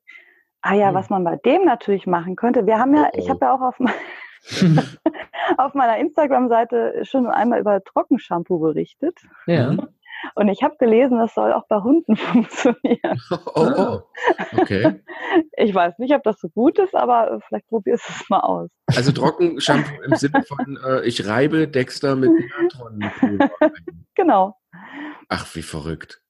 [0.60, 2.64] Ah ja, was man bei dem natürlich machen könnte.
[2.64, 3.18] Wir haben ja, oh.
[3.18, 3.74] ich habe ja auch auf,
[5.58, 9.18] auf meiner Instagram-Seite schon einmal über Trockenshampoo berichtet.
[9.46, 9.76] Ja.
[10.34, 13.20] Und ich habe gelesen, das soll auch bei Hunden funktionieren.
[13.54, 14.00] Oh, oh.
[14.56, 15.00] okay.
[15.56, 18.70] Ich weiß nicht, ob das so gut ist, aber vielleicht probierst du es mal aus.
[18.86, 23.10] Also Trockenshampoo im Sinne von, äh, ich reibe Dexter mit Natron.
[24.14, 24.56] genau.
[25.28, 26.22] Ach, wie verrückt.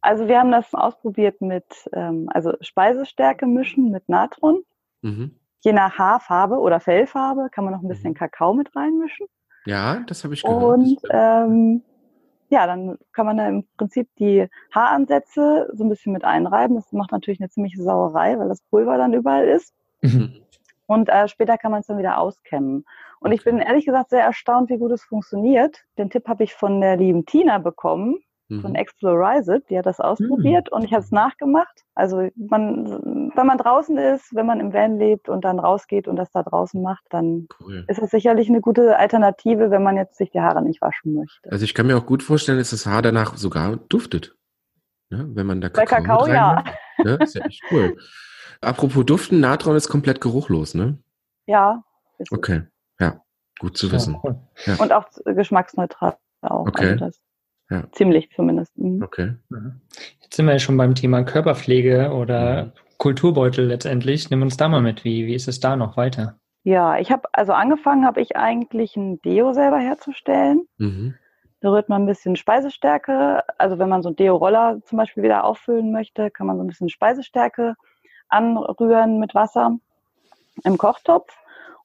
[0.00, 4.62] Also wir haben das ausprobiert mit, ähm, also Speisestärke mischen mit Natron.
[5.02, 5.38] Mhm.
[5.60, 8.16] Je nach Haarfarbe oder Fellfarbe kann man noch ein bisschen mhm.
[8.16, 9.26] Kakao mit reinmischen.
[9.66, 10.62] Ja, das habe ich gehört.
[10.62, 11.82] Und ähm,
[12.48, 16.76] ja, dann kann man da im Prinzip die Haaransätze so ein bisschen mit einreiben.
[16.76, 19.74] Das macht natürlich eine ziemliche Sauerei, weil das Pulver dann überall ist.
[20.00, 20.42] Mhm.
[20.86, 22.86] Und äh, später kann man es dann wieder auskämmen.
[23.20, 23.34] Und okay.
[23.34, 25.84] ich bin ehrlich gesagt sehr erstaunt, wie gut es funktioniert.
[25.98, 28.18] Den Tipp habe ich von der lieben Tina bekommen.
[28.48, 30.76] Von Explorize It, die hat das ausprobiert mhm.
[30.76, 31.84] und ich habe es nachgemacht.
[31.94, 36.16] Also man, wenn man draußen ist, wenn man im Van lebt und dann rausgeht und
[36.16, 37.84] das da draußen macht, dann cool.
[37.88, 41.52] ist das sicherlich eine gute Alternative, wenn man jetzt sich die Haare nicht waschen möchte.
[41.52, 44.34] Also ich kann mir auch gut vorstellen, dass das Haar danach sogar duftet.
[45.10, 45.28] Ne?
[45.34, 46.64] Wenn man da Kakao, Bei Kakao ja.
[47.04, 47.18] Ne?
[47.22, 47.96] Ist ja echt cool.
[48.60, 50.98] Apropos Duften, Natron ist komplett geruchlos, ne?
[51.46, 51.82] Ja.
[52.30, 52.62] okay,
[52.98, 53.22] ja,
[53.58, 54.20] gut zu wissen.
[54.66, 54.74] Ja.
[54.76, 56.66] Und auch geschmacksneutral auch.
[56.66, 56.98] Okay.
[57.00, 57.20] Also
[57.70, 57.84] ja.
[57.92, 58.76] Ziemlich zumindest.
[58.78, 59.02] Mhm.
[59.02, 59.34] Okay.
[60.22, 62.72] Jetzt sind wir ja schon beim Thema Körperpflege oder mhm.
[62.96, 64.30] Kulturbeutel letztendlich.
[64.30, 65.04] Nimm uns da mal mit.
[65.04, 66.38] Wie, wie ist es da noch weiter?
[66.64, 70.66] Ja, ich habe also angefangen, habe ich eigentlich ein Deo selber herzustellen.
[70.78, 71.14] Mhm.
[71.60, 73.42] Da rührt man ein bisschen Speisestärke.
[73.58, 76.68] Also wenn man so ein Deo-Roller zum Beispiel wieder auffüllen möchte, kann man so ein
[76.68, 77.74] bisschen Speisestärke
[78.28, 79.78] anrühren mit Wasser
[80.64, 81.36] im Kochtopf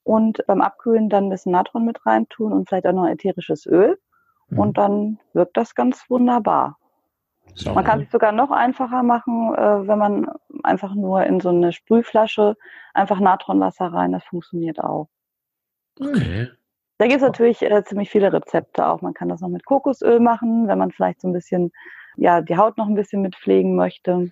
[0.03, 3.97] und beim Abkühlen dann ein bisschen Natron mit reintun und vielleicht auch noch ätherisches Öl.
[4.53, 4.59] Mhm.
[4.59, 6.77] Und dann wirkt das ganz wunderbar.
[7.55, 7.73] So.
[7.73, 10.27] Man kann es sogar noch einfacher machen, äh, wenn man
[10.63, 12.55] einfach nur in so eine Sprühflasche
[12.93, 15.09] einfach Natronwasser rein, das funktioniert auch.
[15.99, 16.49] Okay.
[16.97, 19.01] Da gibt es natürlich äh, ziemlich viele Rezepte auch.
[19.01, 21.71] Man kann das noch mit Kokosöl machen, wenn man vielleicht so ein bisschen,
[22.17, 24.31] ja, die Haut noch ein bisschen mit pflegen möchte.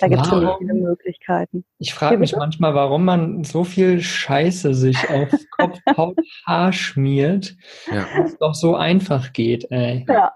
[0.00, 0.56] Da gibt es wow.
[0.58, 1.64] viele Möglichkeiten.
[1.78, 7.56] Ich frage mich manchmal, warum man so viel Scheiße sich auf Kopf, Haut, Haar schmiert,
[7.90, 8.06] ja.
[8.24, 10.04] es doch so einfach geht, ey.
[10.08, 10.32] Ja,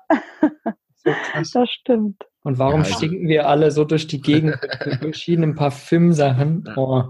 [1.03, 2.25] so das stimmt.
[2.43, 2.97] Und warum ja, also.
[2.97, 6.69] stinken wir alle so durch die Gegend mit verschiedenen Parfümsachen?
[6.77, 7.05] Oh,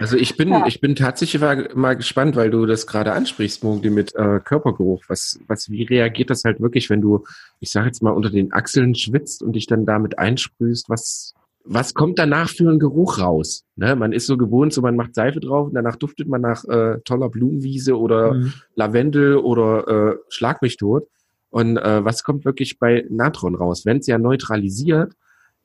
[0.00, 0.66] also ich bin, ja.
[0.66, 1.40] ich bin tatsächlich
[1.74, 5.04] mal gespannt, weil du das gerade ansprichst, Mogli, mit äh, Körpergeruch.
[5.08, 7.24] Was, was, wie reagiert das halt wirklich, wenn du,
[7.60, 10.88] ich sage jetzt mal, unter den Achseln schwitzt und dich dann damit einsprühst?
[10.88, 13.64] Was, was kommt danach für ein Geruch raus?
[13.76, 13.94] Ne?
[13.96, 16.98] Man ist so gewohnt, so man macht Seife drauf und danach duftet man nach äh,
[17.04, 18.52] toller Blumenwiese oder mhm.
[18.74, 21.06] Lavendel oder äh, Schlag mich tot.
[21.50, 23.84] Und äh, was kommt wirklich bei Natron raus?
[23.84, 25.12] Wenn es ja neutralisiert,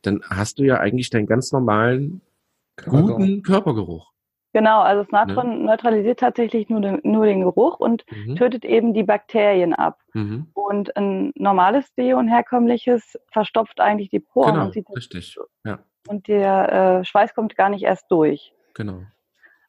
[0.01, 2.21] dann hast du ja eigentlich deinen ganz normalen
[2.85, 4.11] guten Körpergeruch.
[4.53, 5.65] Genau, also das Natron ne?
[5.65, 8.37] neutralisiert tatsächlich nur den, nur den Geruch und mhm.
[8.37, 9.99] tötet eben die Bakterien ab.
[10.13, 10.47] Mhm.
[10.53, 14.53] Und ein normales Deo, ein herkömmliches, verstopft eigentlich die Poren.
[14.53, 15.37] Genau, und sieht richtig.
[15.63, 15.79] Ja.
[16.07, 18.53] Und der äh, Schweiß kommt gar nicht erst durch.
[18.73, 19.03] Genau.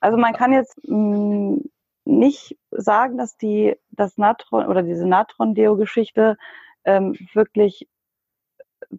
[0.00, 1.70] Also man kann jetzt mh, mm,
[2.04, 6.38] nicht sagen, dass die das Natron oder diese Natron-Deo-Geschichte
[6.84, 7.86] ähm, wirklich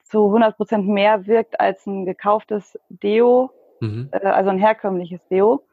[0.04, 4.10] zu 100 Prozent mehr wirkt als ein gekauftes Deo, mhm.
[4.12, 5.64] äh, also ein herkömmliches Deo.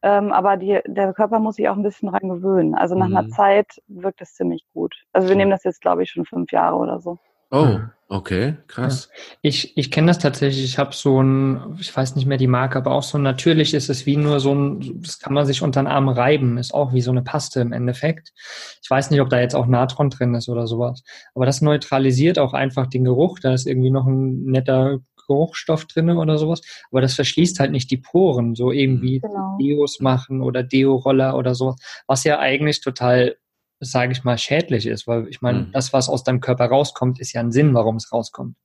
[0.00, 2.74] Ähm, aber die, der Körper muss sich auch ein bisschen dran gewöhnen.
[2.74, 3.16] Also nach mhm.
[3.16, 4.94] einer Zeit wirkt es ziemlich gut.
[5.12, 7.18] Also wir nehmen das jetzt, glaube ich, schon fünf Jahre oder so.
[7.50, 9.08] Oh, okay, krass.
[9.10, 9.38] Ja.
[9.42, 10.64] Ich, ich kenne das tatsächlich.
[10.64, 13.88] Ich habe so ein, ich weiß nicht mehr die Marke, aber auch so natürlich ist
[13.88, 16.92] es wie nur so ein, das kann man sich unter den Arm reiben, ist auch
[16.92, 18.34] wie so eine Paste im Endeffekt.
[18.82, 21.02] Ich weiß nicht, ob da jetzt auch Natron drin ist oder sowas.
[21.34, 23.38] Aber das neutralisiert auch einfach den Geruch.
[23.40, 27.90] Da ist irgendwie noch ein netter Geruchsstoff drin oder sowas, aber das verschließt halt nicht
[27.90, 29.56] die Poren, so irgendwie genau.
[29.60, 31.76] Deos machen oder Deo-Roller oder so,
[32.08, 33.36] was ja eigentlich total,
[33.78, 35.72] sage ich mal, schädlich ist, weil ich meine, mhm.
[35.72, 38.56] das, was aus deinem Körper rauskommt, ist ja ein Sinn, warum es rauskommt.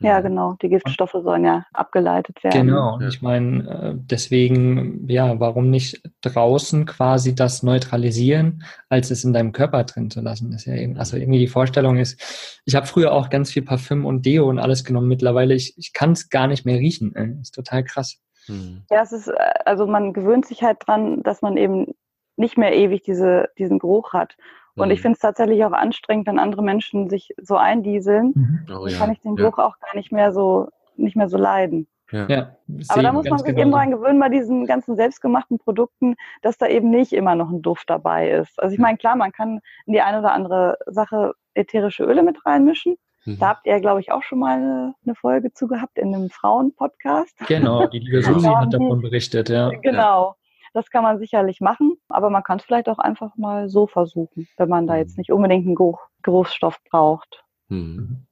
[0.00, 0.54] Ja, genau.
[0.62, 2.66] Die Giftstoffe sollen ja abgeleitet werden.
[2.66, 3.00] Genau.
[3.00, 9.52] Ich meine, äh, deswegen, ja, warum nicht draußen quasi das neutralisieren, als es in deinem
[9.52, 10.52] Körper drin zu lassen?
[10.52, 14.06] ist ja eben, also irgendwie die Vorstellung ist, ich habe früher auch ganz viel Parfüm
[14.06, 15.08] und Deo und alles genommen.
[15.08, 17.12] Mittlerweile, ich, ich kann es gar nicht mehr riechen.
[17.40, 18.20] Ist total krass.
[18.46, 18.84] Hm.
[18.90, 19.34] Ja, es ist, äh,
[19.64, 21.94] also man gewöhnt sich halt dran, dass man eben
[22.36, 24.36] nicht mehr ewig diese, diesen Geruch hat.
[24.80, 25.02] Und ich Hm.
[25.02, 28.32] finde es tatsächlich auch anstrengend, wenn andere Menschen sich so eindieseln.
[28.34, 28.60] Mhm.
[28.68, 28.98] Oh, Dann ja.
[28.98, 29.42] kann ich den ja.
[29.44, 31.86] Geruch auch gar nicht mehr so, nicht mehr so leiden.
[32.10, 32.26] Ja.
[32.26, 32.56] Ja,
[32.88, 36.66] Aber da muss man sich eben dran gewöhnen bei diesen ganzen selbstgemachten Produkten, dass da
[36.66, 38.60] eben nicht immer noch ein Duft dabei ist.
[38.62, 42.46] Also ich meine, klar, man kann in die eine oder andere Sache ätherische Öle mit
[42.46, 42.96] reinmischen.
[43.26, 43.38] Mhm.
[43.38, 46.30] Da habt ihr, glaube ich, auch schon mal eine, eine Folge zu gehabt in einem
[46.30, 47.36] Frauen-Podcast.
[47.46, 49.68] Genau, die liebe Susi hat davon berichtet, ja.
[49.82, 50.34] Genau.
[50.74, 54.48] Das kann man sicherlich machen, aber man kann es vielleicht auch einfach mal so versuchen,
[54.56, 54.98] wenn man da Mhm.
[55.00, 57.44] jetzt nicht unbedingt einen Geruch, Geruchsstoff braucht.
[57.68, 58.26] Hm.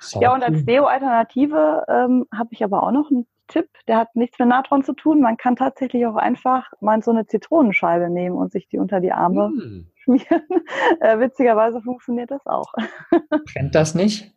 [0.00, 0.64] Sau Ja, und als.
[0.64, 4.92] Deo-Alternative ähm, habe ich aber auch noch einen Tipp, der hat nichts mit Natron zu
[4.92, 5.20] tun.
[5.20, 9.12] Man kann tatsächlich auch einfach mal so eine Zitronenscheibe nehmen und sich die unter die
[9.12, 9.90] Arme Hm.
[9.94, 10.42] schmieren.
[11.00, 12.72] Äh, witzigerweise funktioniert das auch.
[13.54, 14.32] Brennt das nicht?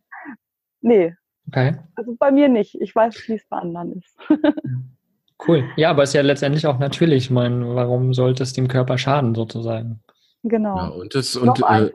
[0.82, 1.16] Nee,
[1.48, 2.80] Okay, also bei mir nicht.
[2.80, 4.16] Ich weiß, wie es bei anderen ist.
[5.48, 5.70] cool.
[5.76, 7.26] Ja, aber ist ja letztendlich auch natürlich.
[7.26, 10.02] Ich meine, warum sollte es dem Körper schaden, sozusagen?
[10.44, 10.78] Genau.
[10.78, 11.92] Ja, und das, Noch und, äh,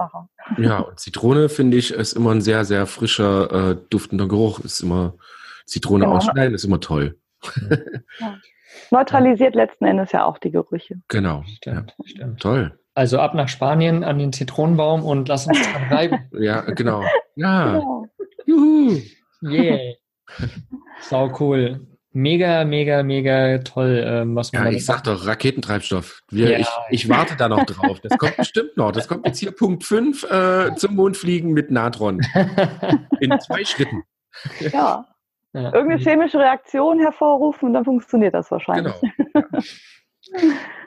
[0.63, 4.61] ja, und Zitrone finde ich ist immer ein sehr, sehr frischer, äh, duftender Geruch.
[4.61, 5.15] Ist immer,
[5.67, 6.17] Zitrone Genau.
[6.17, 7.17] ausschneiden ist immer toll.
[8.91, 10.97] Neutralisiert letzten Endes ja auch die Gerüche.
[11.09, 11.43] Genau.
[11.43, 12.41] Ja, Stimmt, stimmt.
[12.41, 12.79] toll.
[12.95, 16.19] Also ab nach Spanien an den Zitronenbaum und lass uns dran reiben.
[16.39, 17.03] Ja, genau.
[17.37, 17.73] Ja.
[17.79, 18.07] Genau.
[18.47, 19.01] Juhu.
[19.43, 19.95] Yeah.
[21.01, 21.87] Sau cool.
[22.17, 26.23] Mega, mega, mega toll, ähm, was man Ja, ich sag doch, Raketentreibstoff.
[26.31, 26.59] Wir, Ja.
[26.59, 27.99] ich, ich warte da noch drauf.
[28.01, 28.93] Das kommt bestimmt noch.
[28.93, 32.21] Das kommt jetzt hier Punkt 5 äh, zum Mondfliegen mit Natron.
[33.21, 34.05] In zwei Schritten.
[34.61, 35.07] Ja.
[35.53, 35.73] Ja.
[35.73, 38.95] Irgendeine chemische Reaktion hervorrufen und dann funktioniert das wahrscheinlich.
[39.01, 39.47] Genau.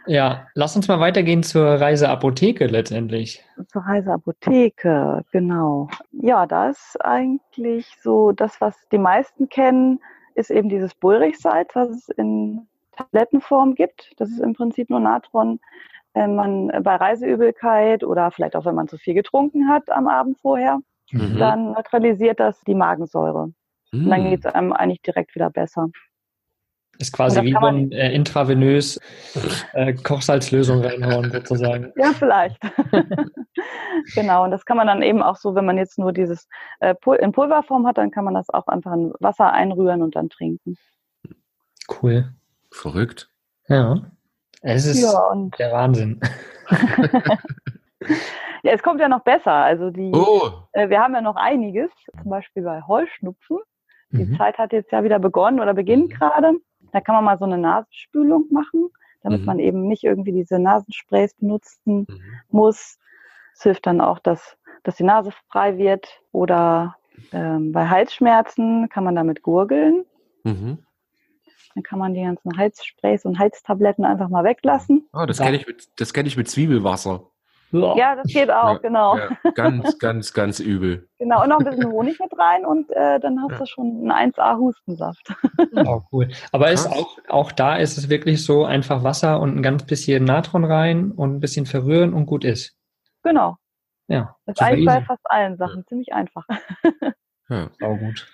[0.07, 3.43] Ja, lass uns mal weitergehen zur Reiseapotheke letztendlich.
[3.71, 5.89] Zur Reiseapotheke, genau.
[6.11, 9.99] Ja, da ist eigentlich so das, was die meisten kennen,
[10.37, 14.13] ist eben dieses Bullrichsalz, was es in Tablettenform gibt.
[14.17, 15.59] Das ist im Prinzip nur Natron.
[16.13, 20.39] Wenn man bei Reiseübelkeit oder vielleicht auch wenn man zu viel getrunken hat am Abend
[20.39, 20.79] vorher,
[21.11, 21.37] Mhm.
[21.39, 23.43] dann neutralisiert das die Magensäure.
[24.03, 24.29] Und dann Hm.
[24.31, 25.89] geht es einem eigentlich direkt wieder besser.
[26.99, 28.99] Ist quasi wie so man- ein äh, intravenös
[29.73, 31.91] äh, Kochsalzlösung reinhauen, sozusagen.
[31.97, 32.57] Ja, vielleicht.
[34.15, 36.47] genau, und das kann man dann eben auch so, wenn man jetzt nur dieses
[36.79, 40.15] äh, Pul in Pulverform hat, dann kann man das auch einfach in Wasser einrühren und
[40.15, 40.75] dann trinken.
[42.01, 42.33] Cool.
[42.71, 43.29] Verrückt.
[43.67, 43.95] Ja.
[44.61, 46.19] Es ist Ja, und der Wahnsinn.
[48.63, 49.51] ja, es kommt ja noch besser.
[49.53, 50.49] Also die, Oh.
[50.73, 51.89] äh, wir haben ja noch einiges,
[52.21, 53.57] zum Beispiel bei Heuschnupfen.
[54.11, 54.37] Die Mhm.
[54.37, 56.15] Zeit hat jetzt ja wieder begonnen oder beginnt Mhm.
[56.15, 56.53] gerade.
[56.91, 58.89] Da kann man mal so eine Nasenspülung machen,
[59.23, 59.45] damit Mhm.
[59.45, 62.19] man eben nicht irgendwie diese Nasensprays benutzen Mhm.
[62.49, 62.97] muss.
[63.53, 66.07] Es hilft dann auch, dass, dass die Nase frei wird.
[66.31, 66.95] Oder
[67.31, 70.05] ähm, bei Halsschmerzen kann man damit gurgeln.
[70.43, 70.79] Mhm.
[71.73, 75.07] Dann kann man die ganzen Halssprays und Halstabletten einfach mal weglassen.
[75.13, 77.23] Oh, das kenne ich, mit- das kenn ich mit Zwiebelwasser.
[77.71, 79.17] Ja, das geht auch, Ja, genau.
[79.17, 81.07] Ja, ganz, ganz, ganz übel.
[81.19, 81.43] Genau.
[81.43, 83.57] Und noch ein bisschen Honig mit rein und äh, dann hast Ja.
[83.59, 85.33] du schon einen 1A-Hustensaft.
[85.85, 86.29] Oh, cool.
[86.51, 90.23] Aber ist auch, auch da ist es wirklich so, einfach Wasser und ein ganz bisschen
[90.23, 92.75] Natron rein und ein bisschen verrühren und gut ist.
[93.23, 93.57] Genau.
[94.07, 96.45] Ja, Das ist eigentlich bei fast allen Sachen ziemlich einfach.
[97.49, 97.69] Ja.
[97.79, 98.27] Sau gut.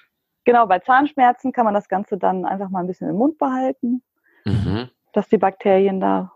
[0.43, 4.02] Genau, bei Zahnschmerzen kann man das Ganze dann einfach mal ein bisschen im Mund behalten,
[4.46, 4.89] Mhm.
[5.13, 6.32] dass die Bakterien da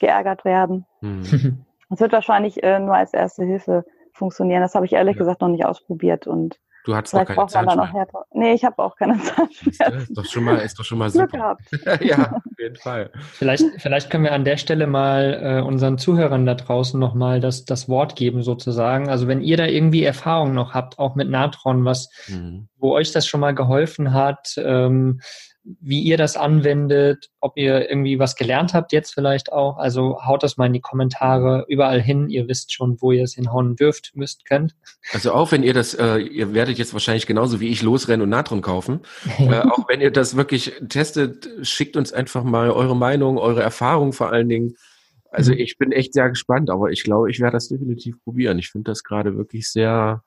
[0.00, 0.86] geärgert werden.
[1.02, 1.64] Mhm.
[1.94, 4.62] Das wird wahrscheinlich äh, nur als erste Hilfe funktionieren.
[4.62, 5.20] Das habe ich ehrlich Ja.
[5.20, 7.96] gesagt noch nicht ausprobiert und Du hattest doch vielleicht keine dann auch Zahnschmerzen.
[7.96, 8.24] härter.
[8.32, 9.98] Nee, ich habe auch keine Das Zahnschmerzen.
[10.00, 11.56] ist doch schon mal, ist doch schon mal Glück super.
[11.70, 12.02] gehabt.
[12.04, 13.10] ja, auf jeden Fall.
[13.32, 17.64] Vielleicht, vielleicht können wir an der Stelle mal äh, unseren Zuhörern da draußen nochmal das,
[17.64, 19.08] das Wort geben, sozusagen.
[19.08, 22.68] Also wenn ihr da irgendwie Erfahrung noch habt, auch mit Natron, was, Mhm.
[22.76, 25.20] wo euch das schon mal geholfen hat, ähm,
[25.64, 29.78] wie ihr das anwendet, ob ihr irgendwie was gelernt habt jetzt vielleicht auch.
[29.78, 32.28] Also haut das mal in die Kommentare überall hin.
[32.28, 34.74] Ihr wisst schon, wo ihr es hinhauen dürft, müsst, könnt.
[35.12, 38.28] Also auch wenn ihr das, äh, ihr werdet jetzt wahrscheinlich genauso wie ich losrennen und
[38.28, 39.00] Natron kaufen.
[39.38, 44.12] äh, auch wenn ihr das wirklich testet, schickt uns einfach mal eure Meinung, eure Erfahrung
[44.12, 44.76] vor allen Dingen.
[45.30, 45.58] Also Mhm.
[45.58, 48.58] ich bin echt sehr gespannt, aber ich glaube, ich werde das definitiv probieren.
[48.58, 50.22] Ich finde das gerade wirklich sehr,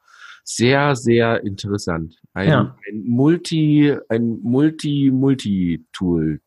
[0.47, 2.15] sehr, sehr interessant.
[2.33, 2.75] Ein, Ja.
[2.89, 6.39] ein Multi, ein Multi-Multi-Tool.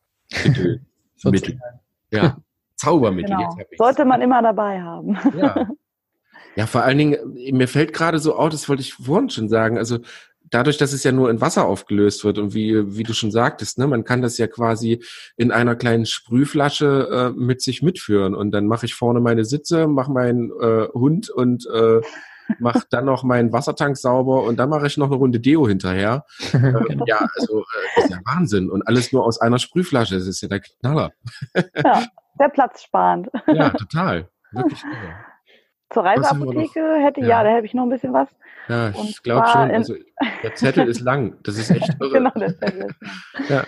[0.44, 0.80] Mittel.
[1.24, 1.58] Mittel.
[2.12, 2.38] Ja.
[2.74, 3.36] Zaubermittel.
[3.36, 3.56] Genau.
[3.78, 5.16] Sollte man immer dabei haben.
[5.38, 5.68] Ja.
[6.56, 7.16] ja, vor allen Dingen,
[7.52, 9.98] mir fällt gerade so auf, das wollte ich vorhin schon sagen, also
[10.50, 13.78] dadurch, dass es ja nur in Wasser aufgelöst wird und wie, wie du schon sagtest,
[13.78, 15.04] ne, man kann das ja quasi
[15.36, 19.86] in einer kleinen Sprühflasche äh, mit sich mitführen und dann mache ich vorne meine Sitze,
[19.86, 22.00] mache meinen äh, Hund und äh,
[22.58, 26.24] mache dann noch meinen Wassertank sauber und dann mache ich noch eine Runde Deo hinterher.
[26.52, 27.64] ähm, ja, also äh,
[27.96, 28.70] das ist ja Wahnsinn.
[28.70, 30.14] Und alles nur aus einer Sprühflasche.
[30.14, 31.12] Das ist ja der Knaller.
[31.84, 32.04] ja,
[32.38, 33.28] sehr platzsparend.
[33.46, 34.28] ja, total.
[34.52, 35.14] Wirklich irre.
[35.90, 37.26] Zur Reiseapotheke hätte, ja.
[37.26, 38.28] ja, da hätte ich noch ein bisschen was.
[38.68, 39.70] Ja, ich glaube schon.
[39.70, 39.94] Also,
[40.42, 41.38] der Zettel ist lang.
[41.42, 42.12] Das ist echt irre.
[42.12, 43.48] genau, der Zettel ist lang.
[43.48, 43.64] Ja.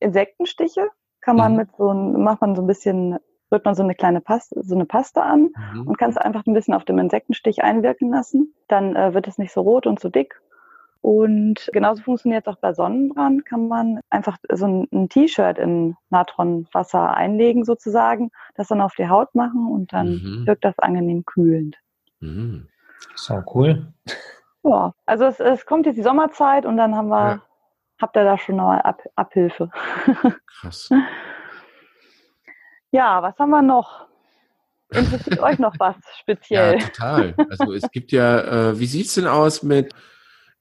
[0.00, 0.88] Insektenstiche
[1.20, 1.58] kann man mhm.
[1.58, 3.18] mit so ein, macht man so ein bisschen,
[3.50, 5.86] rührt man so eine kleine Paste, so eine Paste an mhm.
[5.86, 8.54] und kann es einfach ein bisschen auf dem Insektenstich einwirken lassen.
[8.68, 10.40] Dann äh, wird es nicht so rot und so dick.
[11.02, 13.46] Und genauso funktioniert es auch bei Sonnenbrand.
[13.46, 19.08] Kann man einfach so ein, ein T-Shirt in Natronwasser einlegen sozusagen, das dann auf die
[19.08, 20.46] Haut machen und dann mhm.
[20.46, 21.76] wirkt das angenehm kühlend.
[22.20, 22.68] Mhm.
[23.14, 23.92] So cool.
[24.62, 27.42] Ja, also es, es kommt jetzt die Sommerzeit und dann haben wir, ja.
[28.00, 29.70] habt ihr da schon mal Ab Abhilfe.
[30.60, 30.90] Krass.
[32.90, 34.06] Ja, was haben wir noch?
[34.90, 36.78] Interessiert euch noch was speziell?
[36.78, 37.34] Ja, total.
[37.48, 39.94] Also es gibt ja, äh, wie sieht's denn aus mit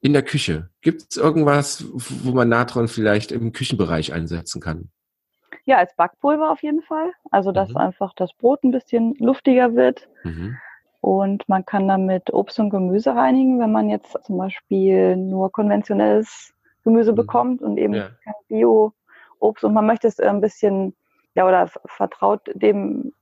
[0.01, 0.69] in der Küche?
[0.81, 4.89] Gibt es irgendwas, wo man Natron vielleicht im Küchenbereich einsetzen kann?
[5.65, 7.11] Ja, als Backpulver auf jeden Fall.
[7.31, 7.77] Also dass mhm.
[7.77, 10.07] einfach das Brot ein bisschen luftiger wird.
[10.23, 10.57] Mhm.
[11.01, 16.53] Und man kann damit Obst und Gemüse reinigen, wenn man jetzt zum Beispiel nur konventionelles
[16.83, 17.15] Gemüse mhm.
[17.15, 18.09] bekommt und eben ja.
[18.23, 20.93] kein Bio-Obst und man möchte es ein bisschen,
[21.35, 23.13] ja, oder vertraut dem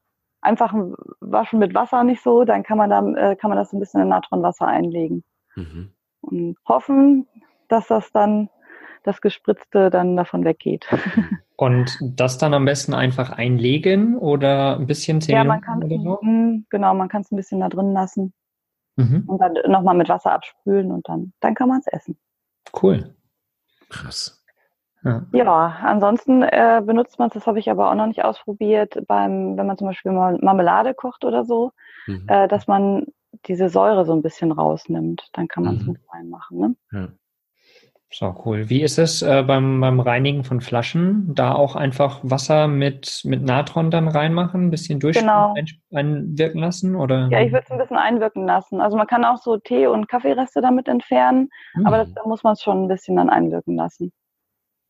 [0.42, 3.80] einfachen Waschen mit Wasser nicht so, dann kann man da, äh, kann man das ein
[3.80, 5.24] bisschen in Natronwasser einlegen.
[5.56, 5.92] Mhm.
[6.22, 7.28] Und hoffen,
[7.68, 8.50] dass das dann,
[9.04, 10.88] das Gespritzte dann davon weggeht.
[11.58, 15.40] Und das dann am besten einfach einlegen oder ein bisschen zählen?
[15.40, 16.20] Ja, man kann es, so?
[16.70, 18.32] genau, man kann es ein bisschen da drin lassen
[18.96, 19.24] mhm.
[19.26, 22.18] und dann nochmal mit Wasser abspülen und dann, dann kann man es essen.
[22.80, 23.16] Cool.
[23.90, 24.37] Krass.
[25.08, 29.04] Ja, ja ansonsten äh, benutzt man es, das habe ich aber auch noch nicht ausprobiert,
[29.08, 31.72] beim, wenn man zum Beispiel mal Marmelade kocht oder so,
[32.06, 32.26] mhm.
[32.28, 33.06] äh, dass man
[33.46, 35.30] diese Säure so ein bisschen rausnimmt.
[35.34, 35.94] Dann kann man es mhm.
[35.94, 36.60] mit reinmachen.
[36.60, 36.76] Ne?
[36.92, 37.08] Ja.
[38.10, 38.70] So cool.
[38.70, 41.36] Wie ist es äh, beim, beim Reinigen von Flaschen?
[41.36, 45.54] Da auch einfach Wasser mit, mit Natron dann reinmachen, ein bisschen durch genau.
[45.92, 46.96] einwirken lassen?
[46.96, 47.28] Oder?
[47.30, 48.80] Ja, ich würde es ein bisschen einwirken lassen.
[48.80, 51.86] Also man kann auch so Tee- und Kaffeereste damit entfernen, mhm.
[51.86, 54.14] aber das, da muss man es schon ein bisschen dann einwirken lassen.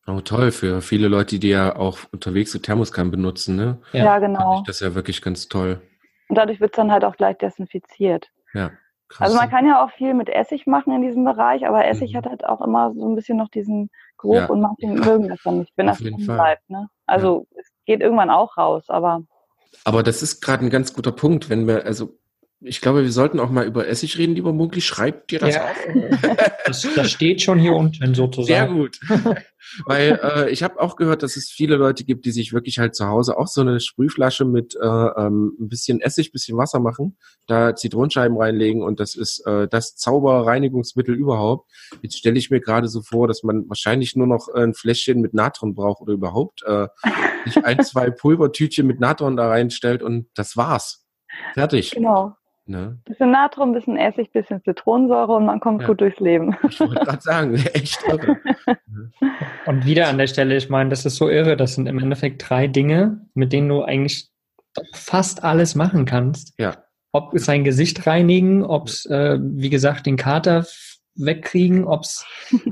[0.08, 3.78] Oh, toll, für viele Leute, die ja auch unterwegs so Thermoskan benutzen, ne?
[3.92, 4.62] Ja, ja genau.
[4.66, 5.82] Das ist ja wirklich ganz toll.
[6.28, 8.30] Und dadurch wird es dann halt auch gleich desinfiziert.
[8.54, 8.70] Ja.
[9.08, 9.28] Krass.
[9.28, 12.18] Also man kann ja auch viel mit Essig machen in diesem Bereich, aber Essig mhm.
[12.18, 14.46] hat halt auch immer so ein bisschen noch diesen Geruch ja.
[14.46, 16.68] und manche mögen das dann nicht, wenn Auf das bleibt.
[16.68, 16.88] Ne?
[17.06, 17.60] Also ja.
[17.60, 19.22] es geht irgendwann auch raus, aber.
[19.84, 22.18] Aber das ist gerade ein ganz guter Punkt, wenn wir, also
[22.60, 24.80] ich glaube, wir sollten auch mal über Essig reden, lieber Munkli.
[24.80, 25.64] Schreibt dir das ja.
[25.64, 25.76] auf?
[26.66, 28.46] Das, das, steht schon hier unten sozusagen.
[28.46, 29.00] Sehr gut.
[29.86, 32.94] Weil äh, ich habe auch gehört, dass es viele Leute gibt, die sich wirklich halt
[32.94, 37.16] zu Hause auch so eine Sprühflasche mit äh, ähm, ein bisschen Essig, bisschen Wasser machen,
[37.46, 41.70] da Zitronenscheiben reinlegen und das ist äh, das Zauberreinigungsmittel überhaupt.
[42.02, 45.32] Jetzt stelle ich mir gerade so vor, dass man wahrscheinlich nur noch ein Fläschchen mit
[45.32, 46.88] Natron braucht oder überhaupt äh,
[47.46, 51.06] sich ein, zwei Pulvertütchen mit Natron da reinstellt und das war's.
[51.54, 51.92] Fertig.
[51.92, 52.36] Genau.
[52.68, 52.98] Ne?
[53.06, 55.88] Bisschen Natron, bisschen Essig, bisschen Zitronensäure und man kommt ja.
[55.88, 56.54] gut durchs Leben.
[56.68, 58.36] Ich wollte gerade sagen, echt irre.
[59.64, 62.48] und wieder an der Stelle, ich meine, das ist so irre, das sind im Endeffekt
[62.48, 64.28] drei Dinge, mit denen du eigentlich
[64.92, 66.52] fast alles machen kannst.
[66.58, 66.76] Ja.
[67.12, 70.66] Ob es sein Gesicht reinigen, ob es, äh, wie gesagt, den Kater
[71.14, 72.26] wegkriegen, ob es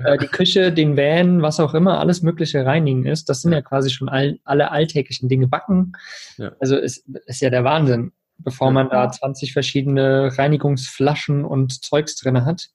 [0.05, 3.31] äh, die Küche, den Van, was auch immer, alles Mögliche reinigen ist.
[3.31, 5.49] Das sind ja quasi schon all, alle alltäglichen Dinge.
[5.49, 5.95] Backen,
[6.37, 6.53] ja.
[6.61, 12.45] also ist, ist ja der Wahnsinn bevor man da 20 verschiedene Reinigungsflaschen und Zeugs drin
[12.45, 12.69] hat.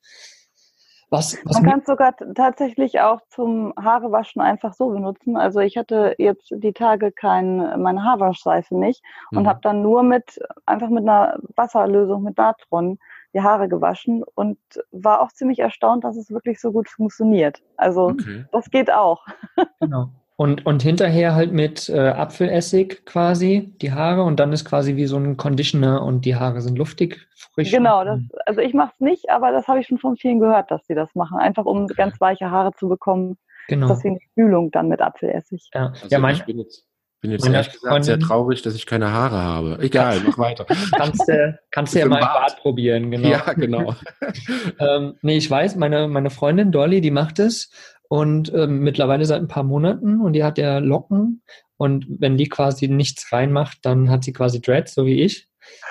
[1.12, 5.36] Was, was man kann es sogar tatsächlich auch zum Haarewaschen einfach so benutzen.
[5.36, 9.48] Also ich hatte jetzt die Tage kein, meine Haarwaschseife nicht und mhm.
[9.48, 12.98] habe dann nur mit einfach mit einer Wasserlösung mit Natron
[13.34, 14.58] die Haare gewaschen und
[14.92, 17.62] war auch ziemlich erstaunt, dass es wirklich so gut funktioniert.
[17.76, 18.46] Also okay.
[18.54, 19.26] das geht auch.
[19.82, 20.10] Genau.
[20.42, 25.06] Und, und hinterher halt mit äh, Apfelessig quasi die Haare und dann ist quasi wie
[25.06, 27.70] so ein Conditioner und die Haare sind luftig, frisch.
[27.70, 30.72] Genau, das, also ich mache es nicht, aber das habe ich schon von vielen gehört,
[30.72, 33.38] dass sie das machen, einfach um ganz weiche Haare zu bekommen.
[33.68, 33.88] Genau.
[33.88, 35.70] Das ist wie eine Spülung dann mit Apfelessig.
[35.76, 36.88] Ja, also ja mein, ich bin jetzt,
[37.22, 39.78] bin jetzt ehrlich gesagt Freundin, sehr traurig, dass ich keine Haare habe.
[39.80, 40.66] Egal, mach weiter.
[40.98, 43.28] Kannst du kannst ja mal im Bad probieren, genau.
[43.28, 43.94] Ja, genau.
[44.80, 47.70] ähm, nee, ich weiß, meine, meine Freundin Dolly, die macht es
[48.12, 51.44] und ähm, mittlerweile seit ein paar Monaten und die hat ja Locken
[51.78, 55.48] und wenn die quasi nichts reinmacht, dann hat sie quasi Dreads, so wie ich.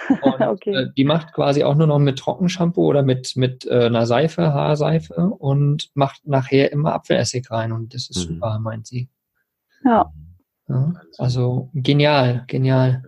[0.23, 0.75] Und okay.
[0.75, 4.53] äh, die macht quasi auch nur noch mit Trockenshampoo oder mit, mit äh, einer Seife,
[4.53, 8.35] Haarseife und macht nachher immer Apfelessig rein und das ist mhm.
[8.35, 9.09] super, meint sie.
[9.85, 10.13] Ja.
[10.69, 10.93] ja.
[11.19, 13.05] Also genial, genial.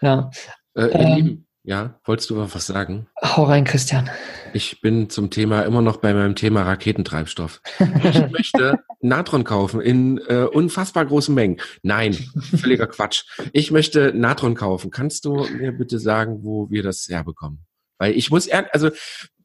[0.00, 0.30] Ja.
[0.74, 3.08] Äh, ihr ähm, Lieben, Ja, wolltest du was sagen?
[3.22, 4.08] Hau rein, Christian.
[4.54, 7.60] Ich bin zum Thema immer noch bei meinem Thema Raketentreibstoff.
[7.78, 11.60] Ich möchte Natron kaufen in äh, unfassbar großen Mengen.
[11.82, 13.24] Nein, völliger Quatsch.
[13.52, 14.90] Ich möchte Natron kaufen.
[14.90, 17.66] Kannst du mir bitte sagen, wo wir das herbekommen?
[17.98, 18.88] Weil ich muss ehrlich, also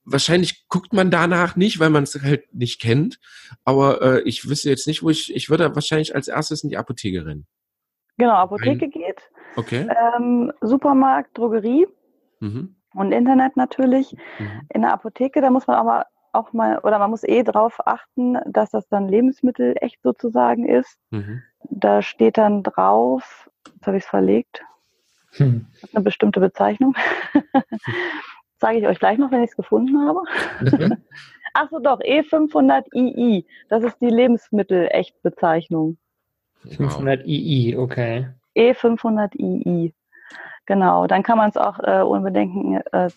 [0.05, 3.19] wahrscheinlich guckt man danach nicht, weil man es halt nicht kennt.
[3.65, 6.78] Aber äh, ich wüsste jetzt nicht, wo ich, ich würde wahrscheinlich als erstes in die
[6.78, 7.47] Apotheke rennen.
[8.17, 9.30] Genau, Apotheke Ein, geht.
[9.57, 9.89] Okay.
[10.15, 11.86] Ähm, Supermarkt, Drogerie
[12.43, 12.75] mhm.
[12.93, 14.15] und Internet natürlich.
[14.39, 14.61] Mhm.
[14.69, 18.37] In der Apotheke, da muss man aber auch mal, oder man muss eh darauf achten,
[18.45, 20.97] dass das dann Lebensmittel echt sozusagen ist.
[21.11, 21.43] Mhm.
[21.69, 24.63] Da steht dann drauf, jetzt habe ich es verlegt,
[25.35, 25.65] hm.
[25.93, 26.95] eine bestimmte Bezeichnung.
[28.59, 30.21] Sage ich euch gleich noch, wenn ich es gefunden habe.
[31.53, 33.45] Ach so, doch, E500II.
[33.69, 35.97] Das ist die Lebensmittel-Echtbezeichnung.
[36.65, 38.29] 500II, okay.
[38.55, 39.93] E500II.
[40.65, 43.09] Genau, dann kann man es auch äh, ohne Bedenken äh,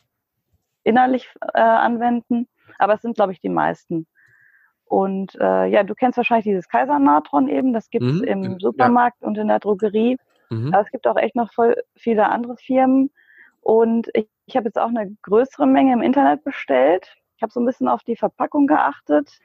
[0.84, 2.48] innerlich äh, anwenden,
[2.78, 4.06] aber es sind, glaube ich, die meisten.
[4.84, 9.20] Und äh, ja, du kennst wahrscheinlich dieses Kaisernatron eben, das gibt es mhm, im Supermarkt
[9.20, 9.26] ja.
[9.26, 10.16] und in der Drogerie.
[10.48, 10.72] Mhm.
[10.72, 13.10] Aber es gibt auch echt noch voll viele andere Firmen.
[13.60, 17.16] Und ich, ich habe jetzt auch eine größere Menge im Internet bestellt.
[17.36, 19.40] Ich habe so ein bisschen auf die Verpackung geachtet,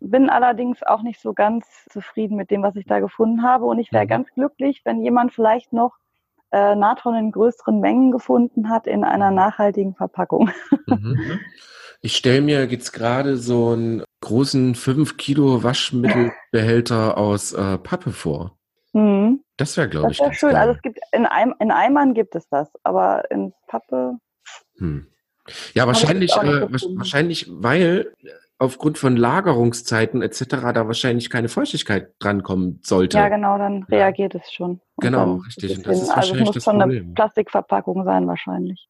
[0.00, 3.64] bin allerdings auch nicht so ganz zufrieden mit dem, was ich da gefunden habe.
[3.64, 4.08] Und ich wäre mhm.
[4.08, 5.96] ganz glücklich, wenn jemand vielleicht noch
[6.54, 10.50] äh, Natron in größeren Mengen gefunden hat in einer nachhaltigen Verpackung.
[10.86, 11.40] Mhm.
[12.02, 18.58] Ich stelle mir jetzt gerade so einen großen 5 Kilo Waschmittelbehälter aus äh, Pappe vor.
[18.92, 19.40] Mhm.
[19.56, 20.50] Das wäre, glaube ich, das schön.
[20.50, 20.60] Geil.
[20.60, 24.18] Also es gibt in, Eim in Eimern gibt es das, aber in Pappe.
[24.76, 25.06] Hm.
[25.72, 28.12] Ja, wahrscheinlich, äh, wahrscheinlich, weil
[28.58, 30.44] aufgrund von Lagerungszeiten etc.
[30.74, 33.18] da wahrscheinlich keine Feuchtigkeit drankommen sollte.
[33.18, 34.40] Ja, genau, dann reagiert ja.
[34.40, 34.80] es schon.
[34.98, 35.76] genau, richtig.
[35.76, 37.04] Und das ist also es muss schon Problem.
[37.04, 38.88] eine Plastikverpackung sein wahrscheinlich.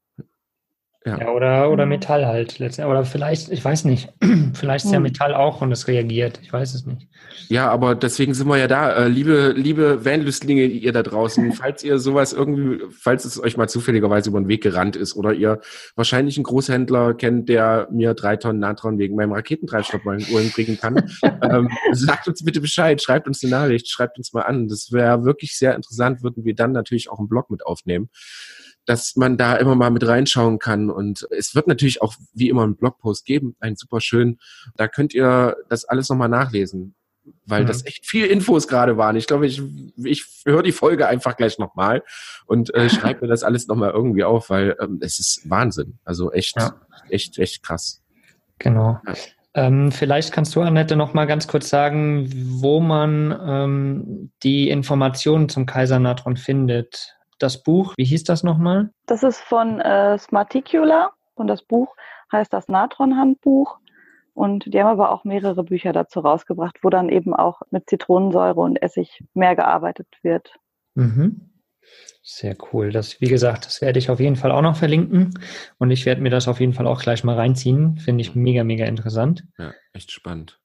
[1.06, 1.18] Ja.
[1.18, 1.90] ja, oder, oder mhm.
[1.90, 2.58] Metall halt.
[2.60, 4.08] Oder vielleicht, ich weiß nicht,
[4.54, 5.04] vielleicht ist ja mhm.
[5.04, 6.40] Metall auch und es reagiert.
[6.42, 7.08] Ich weiß es nicht.
[7.48, 8.90] Ja, aber deswegen sind wir ja da.
[8.90, 13.68] Äh, liebe, liebe Vanlüstlinge, ihr da draußen, falls ihr sowas irgendwie, falls es euch mal
[13.68, 15.60] zufälligerweise über den Weg gerannt ist oder ihr
[15.94, 20.50] wahrscheinlich einen Großhändler kennt, der mir drei Tonnen Natron wegen meinem Raketentreibstoff mal in Uhren
[20.52, 20.96] bringen kann,
[21.42, 24.68] ähm, sagt uns bitte Bescheid, schreibt uns eine Nachricht, schreibt uns mal an.
[24.68, 28.08] Das wäre wirklich sehr interessant, würden wir dann natürlich auch einen Blog mit aufnehmen
[28.86, 30.90] dass man da immer mal mit reinschauen kann.
[30.90, 34.38] Und es wird natürlich auch wie immer einen Blogpost geben, einen super schön.
[34.76, 36.94] Da könnt ihr das alles nochmal nachlesen,
[37.46, 37.66] weil mhm.
[37.66, 39.16] das echt viel Infos gerade waren.
[39.16, 39.62] Ich glaube, ich,
[39.96, 42.02] ich höre die Folge einfach gleich nochmal
[42.46, 45.98] und äh, schreibe mir das alles nochmal irgendwie auf, weil ähm, es ist Wahnsinn.
[46.04, 46.74] Also echt, ja.
[47.08, 48.02] echt, echt krass.
[48.58, 49.00] Genau.
[49.06, 49.14] Ja.
[49.56, 52.28] Ähm, vielleicht kannst du, Annette, noch mal ganz kurz sagen,
[52.60, 58.90] wo man ähm, die Informationen zum Kaisernatron findet das Buch, wie hieß das nochmal?
[59.06, 61.94] Das ist von äh, Smarticula und das Buch
[62.32, 63.78] heißt das Natron-Handbuch.
[64.34, 68.60] Und die haben aber auch mehrere Bücher dazu rausgebracht, wo dann eben auch mit Zitronensäure
[68.60, 70.52] und Essig mehr gearbeitet wird.
[70.94, 71.52] Mhm.
[72.22, 72.90] Sehr cool.
[72.90, 75.38] Das, wie gesagt, das werde ich auf jeden Fall auch noch verlinken.
[75.78, 77.98] Und ich werde mir das auf jeden Fall auch gleich mal reinziehen.
[77.98, 79.44] Finde ich mega, mega interessant.
[79.58, 80.58] Ja, echt spannend.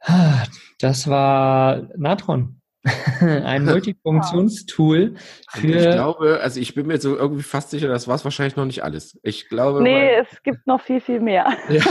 [0.00, 0.44] Ah,
[0.78, 2.57] das war Natron.
[3.20, 5.14] ein Multifunktionstool
[5.50, 5.66] für.
[5.66, 8.64] Ich glaube, also ich bin mir so irgendwie fast sicher, das war es wahrscheinlich noch
[8.64, 9.18] nicht alles.
[9.22, 9.82] Ich glaube.
[9.82, 11.46] Nee, es gibt noch viel, viel mehr.
[11.68, 11.82] Ja.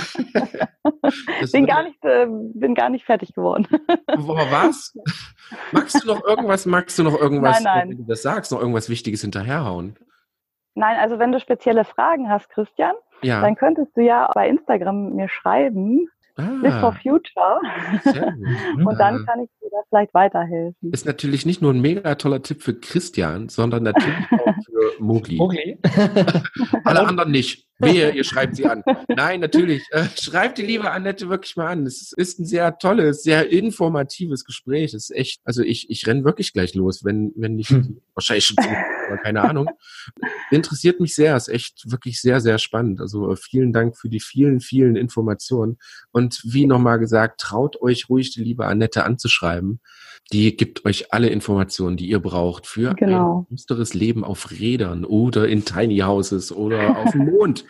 [1.52, 3.68] bin, gar nicht, äh, bin gar nicht fertig geworden.
[4.08, 4.94] Was?
[5.72, 7.90] Magst du noch irgendwas, magst du noch irgendwas, nein, nein.
[7.90, 9.98] wenn du das sagst, noch irgendwas Wichtiges hinterherhauen?
[10.76, 13.42] Nein, also wenn du spezielle Fragen hast, Christian, ja.
[13.42, 16.08] dann könntest du ja bei Instagram mir schreiben.
[16.38, 16.50] Ah.
[16.62, 17.60] Live for Future.
[18.86, 19.50] und dann kann ich
[19.90, 20.92] vielleicht weiterhelfen.
[20.92, 25.38] Ist natürlich nicht nur ein mega toller Tipp für Christian, sondern natürlich auch für Mogli.
[25.38, 25.78] Mogli.
[26.84, 27.68] Alle anderen nicht.
[27.80, 28.84] Wehe, ihr schreibt sie an.
[29.08, 29.84] Nein, natürlich.
[29.92, 31.86] Äh, schreibt die liebe Annette wirklich mal an.
[31.86, 34.94] Es ist ein sehr tolles, sehr informatives Gespräch.
[34.94, 38.02] Es ist echt, also ich, ich renne wirklich gleich los, wenn, wenn nicht, hm.
[38.14, 38.58] wahrscheinlich schon
[39.08, 39.70] aber keine Ahnung.
[40.52, 41.36] Interessiert mich sehr.
[41.36, 43.02] Ist echt wirklich sehr, sehr spannend.
[43.02, 45.78] Also äh, vielen Dank für die vielen, vielen Informationen.
[46.12, 49.80] Und wie nochmal gesagt, traut euch ruhig die liebe Annette anzuschreiben.
[50.34, 53.46] Die gibt euch alle Informationen, die ihr braucht für genau.
[53.50, 57.66] ein düsteres Leben auf Rädern oder in Tiny Houses oder auf dem Mond.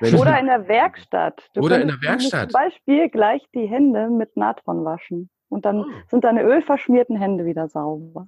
[0.00, 1.48] Oder in der Werkstatt.
[1.54, 2.50] Du oder in der Werkstatt.
[2.50, 5.30] Zum Beispiel gleich die Hände mit Natron waschen.
[5.48, 5.86] Und dann oh.
[6.08, 8.26] sind deine ölverschmierten Hände wieder sauber.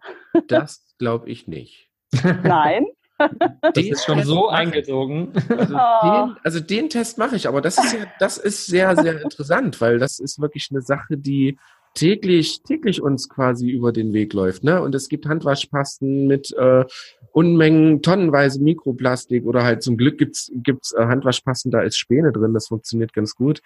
[0.49, 1.91] Das glaube ich nicht.
[2.43, 2.87] Nein.
[3.17, 5.33] Das ist schon so eingezogen.
[5.49, 6.27] Also, oh.
[6.27, 9.81] den, also den Test mache ich, aber das ist ja, das ist sehr, sehr interessant,
[9.81, 11.57] weil das ist wirklich eine Sache, die
[11.95, 14.65] täglich, täglich uns quasi über den Weg läuft.
[14.65, 14.83] Ne?
[14.83, 16.85] Und es gibt Handwaschpasten mit äh,
[17.35, 22.55] Unmengen, tonnenweise Mikroplastik oder halt zum Glück gibt's gibt's äh, Handwaschpassen, da ist Späne drin,
[22.55, 23.61] das funktioniert ganz gut.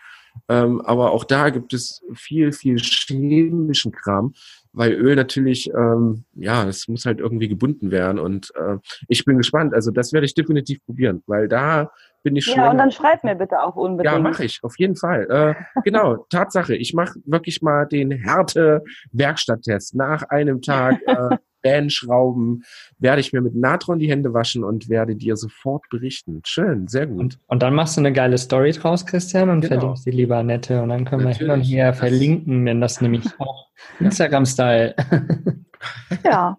[0.48, 4.32] Ähm, aber auch da gibt es viel, viel chemischen Kram,
[4.72, 9.36] weil Öl natürlich, ähm, ja, es muss halt irgendwie gebunden werden und äh, ich bin
[9.36, 9.74] gespannt.
[9.74, 11.90] Also das werde ich definitiv probieren, weil da
[12.22, 12.56] bin ich schon.
[12.56, 14.14] Ja, und dann schreib mir bitte auch unbedingt.
[14.14, 15.26] Ja, mache ich, auf jeden Fall.
[15.30, 16.74] Äh, genau, Tatsache.
[16.74, 19.94] Ich mache wirklich mal den Härte-Werkstatttest.
[19.94, 21.36] Nach einem Tag äh,
[21.68, 22.64] Bandschrauben
[22.98, 26.40] werde ich mir mit Natron die Hände waschen und werde dir sofort berichten.
[26.44, 27.20] Schön, sehr gut.
[27.20, 29.80] Und, und dann machst du eine geile Story draus, Christian, und genau.
[29.80, 30.82] verlinkst die lieber Annette.
[30.82, 33.68] Und dann können Natürlich, wir hin und her verlinken, wenn das nämlich auch
[34.00, 34.94] Instagram-Style.
[36.24, 36.56] ja.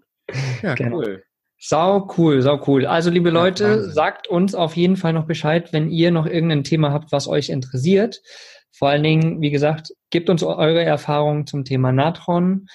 [0.62, 0.98] Ja, genau.
[0.98, 1.24] cool.
[1.62, 2.86] Sau cool, sau cool.
[2.86, 6.64] Also, liebe Leute, ja, sagt uns auf jeden Fall noch Bescheid, wenn ihr noch irgendein
[6.64, 8.22] Thema habt, was euch interessiert.
[8.72, 12.68] Vor allen Dingen, wie gesagt, gebt uns eure Erfahrungen zum Thema Natron.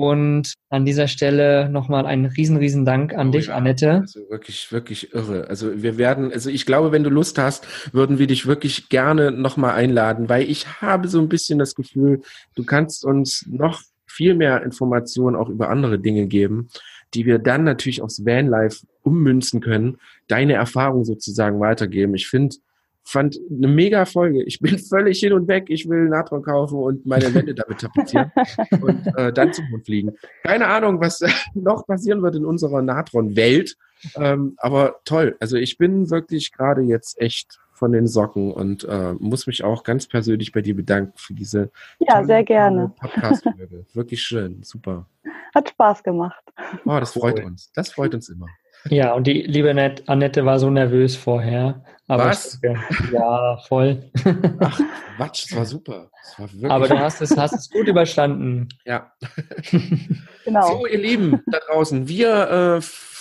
[0.00, 3.56] Und an dieser Stelle nochmal einen riesen, riesen Dank an oh, dich, ja.
[3.56, 3.92] Annette.
[4.00, 5.46] Also wirklich, wirklich irre.
[5.48, 9.30] Also wir werden, also ich glaube, wenn du Lust hast, würden wir dich wirklich gerne
[9.30, 12.22] nochmal einladen, weil ich habe so ein bisschen das Gefühl,
[12.54, 16.70] du kannst uns noch viel mehr Informationen auch über andere Dinge geben
[17.14, 19.98] die wir dann natürlich aufs Vanlife ummünzen können,
[20.28, 22.14] deine Erfahrung sozusagen weitergeben.
[22.14, 22.56] Ich finde,
[23.10, 24.42] fand eine mega Folge.
[24.44, 25.66] Ich bin völlig hin und weg.
[25.68, 28.30] Ich will Natron kaufen und meine Wände damit tapezieren
[28.80, 30.12] und äh, dann zum Mond fliegen.
[30.44, 31.20] Keine Ahnung, was
[31.54, 33.76] noch passieren wird in unserer Natron-Welt.
[34.14, 35.36] Ähm, aber toll.
[35.40, 39.82] Also ich bin wirklich gerade jetzt echt von den Socken und äh, muss mich auch
[39.82, 43.86] ganz persönlich bei dir bedanken für diese ja sehr gerne Podcast-Folge.
[43.94, 45.06] Wirklich schön, super.
[45.54, 46.44] Hat Spaß gemacht.
[46.84, 47.72] Oh, das freut uns.
[47.74, 48.46] Das freut uns immer.
[48.88, 49.70] Ja, und die liebe
[50.06, 51.84] Annette war so nervös vorher.
[52.08, 52.58] Aber Was?
[52.60, 54.10] Ich, ja, voll.
[54.60, 54.80] Ach,
[55.16, 56.10] Quatsch, das war super.
[56.38, 58.68] Das war aber du hast es, hast es gut überstanden.
[58.84, 59.12] Ja.
[60.44, 60.66] genau.
[60.66, 62.80] So, ihr Lieben da draußen, wir äh,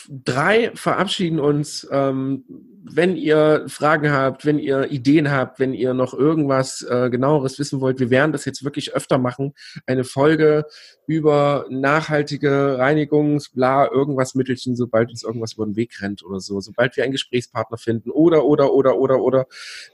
[0.10, 1.88] drei verabschieden uns.
[1.92, 2.44] Ähm,
[2.92, 7.82] wenn ihr Fragen habt, wenn ihr Ideen habt, wenn ihr noch irgendwas äh, genaueres wissen
[7.82, 9.54] wollt, wir werden das jetzt wirklich öfter machen.
[9.86, 10.66] Eine Folge
[11.06, 16.60] über nachhaltige Reinigungs, bla, irgendwas Mittelchen, sobald uns irgendwas über den Weg rennt oder so.
[16.62, 19.46] Sobald wir einen Gesprächspartner finden oder, oder, oder, oder, oder.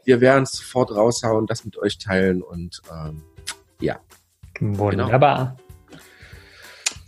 [0.03, 3.23] Wir werden es sofort raushauen, das mit euch teilen und ähm,
[3.81, 3.99] ja.
[4.59, 5.57] Wunderbar.
[5.57, 6.01] Genau.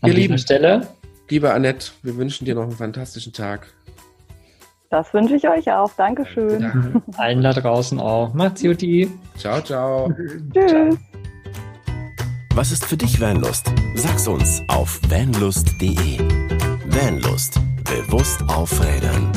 [0.01, 0.87] An Ihr lieben Stelle.
[1.29, 3.67] Liebe Annette, wir wünschen dir noch einen fantastischen Tag.
[4.89, 5.91] Das wünsche ich euch auch.
[5.93, 6.61] Dankeschön.
[6.61, 7.01] Danke.
[7.17, 8.33] Allen da draußen auch.
[8.33, 8.81] Macht's gut.
[9.37, 10.13] Ciao, ciao.
[10.53, 10.97] Tschüss.
[12.55, 13.71] Was ist für dich Vanlust?
[13.95, 16.19] Sag's uns auf vanlust.de.
[16.87, 17.59] Vanlust.
[17.83, 19.31] Bewusst aufrädern.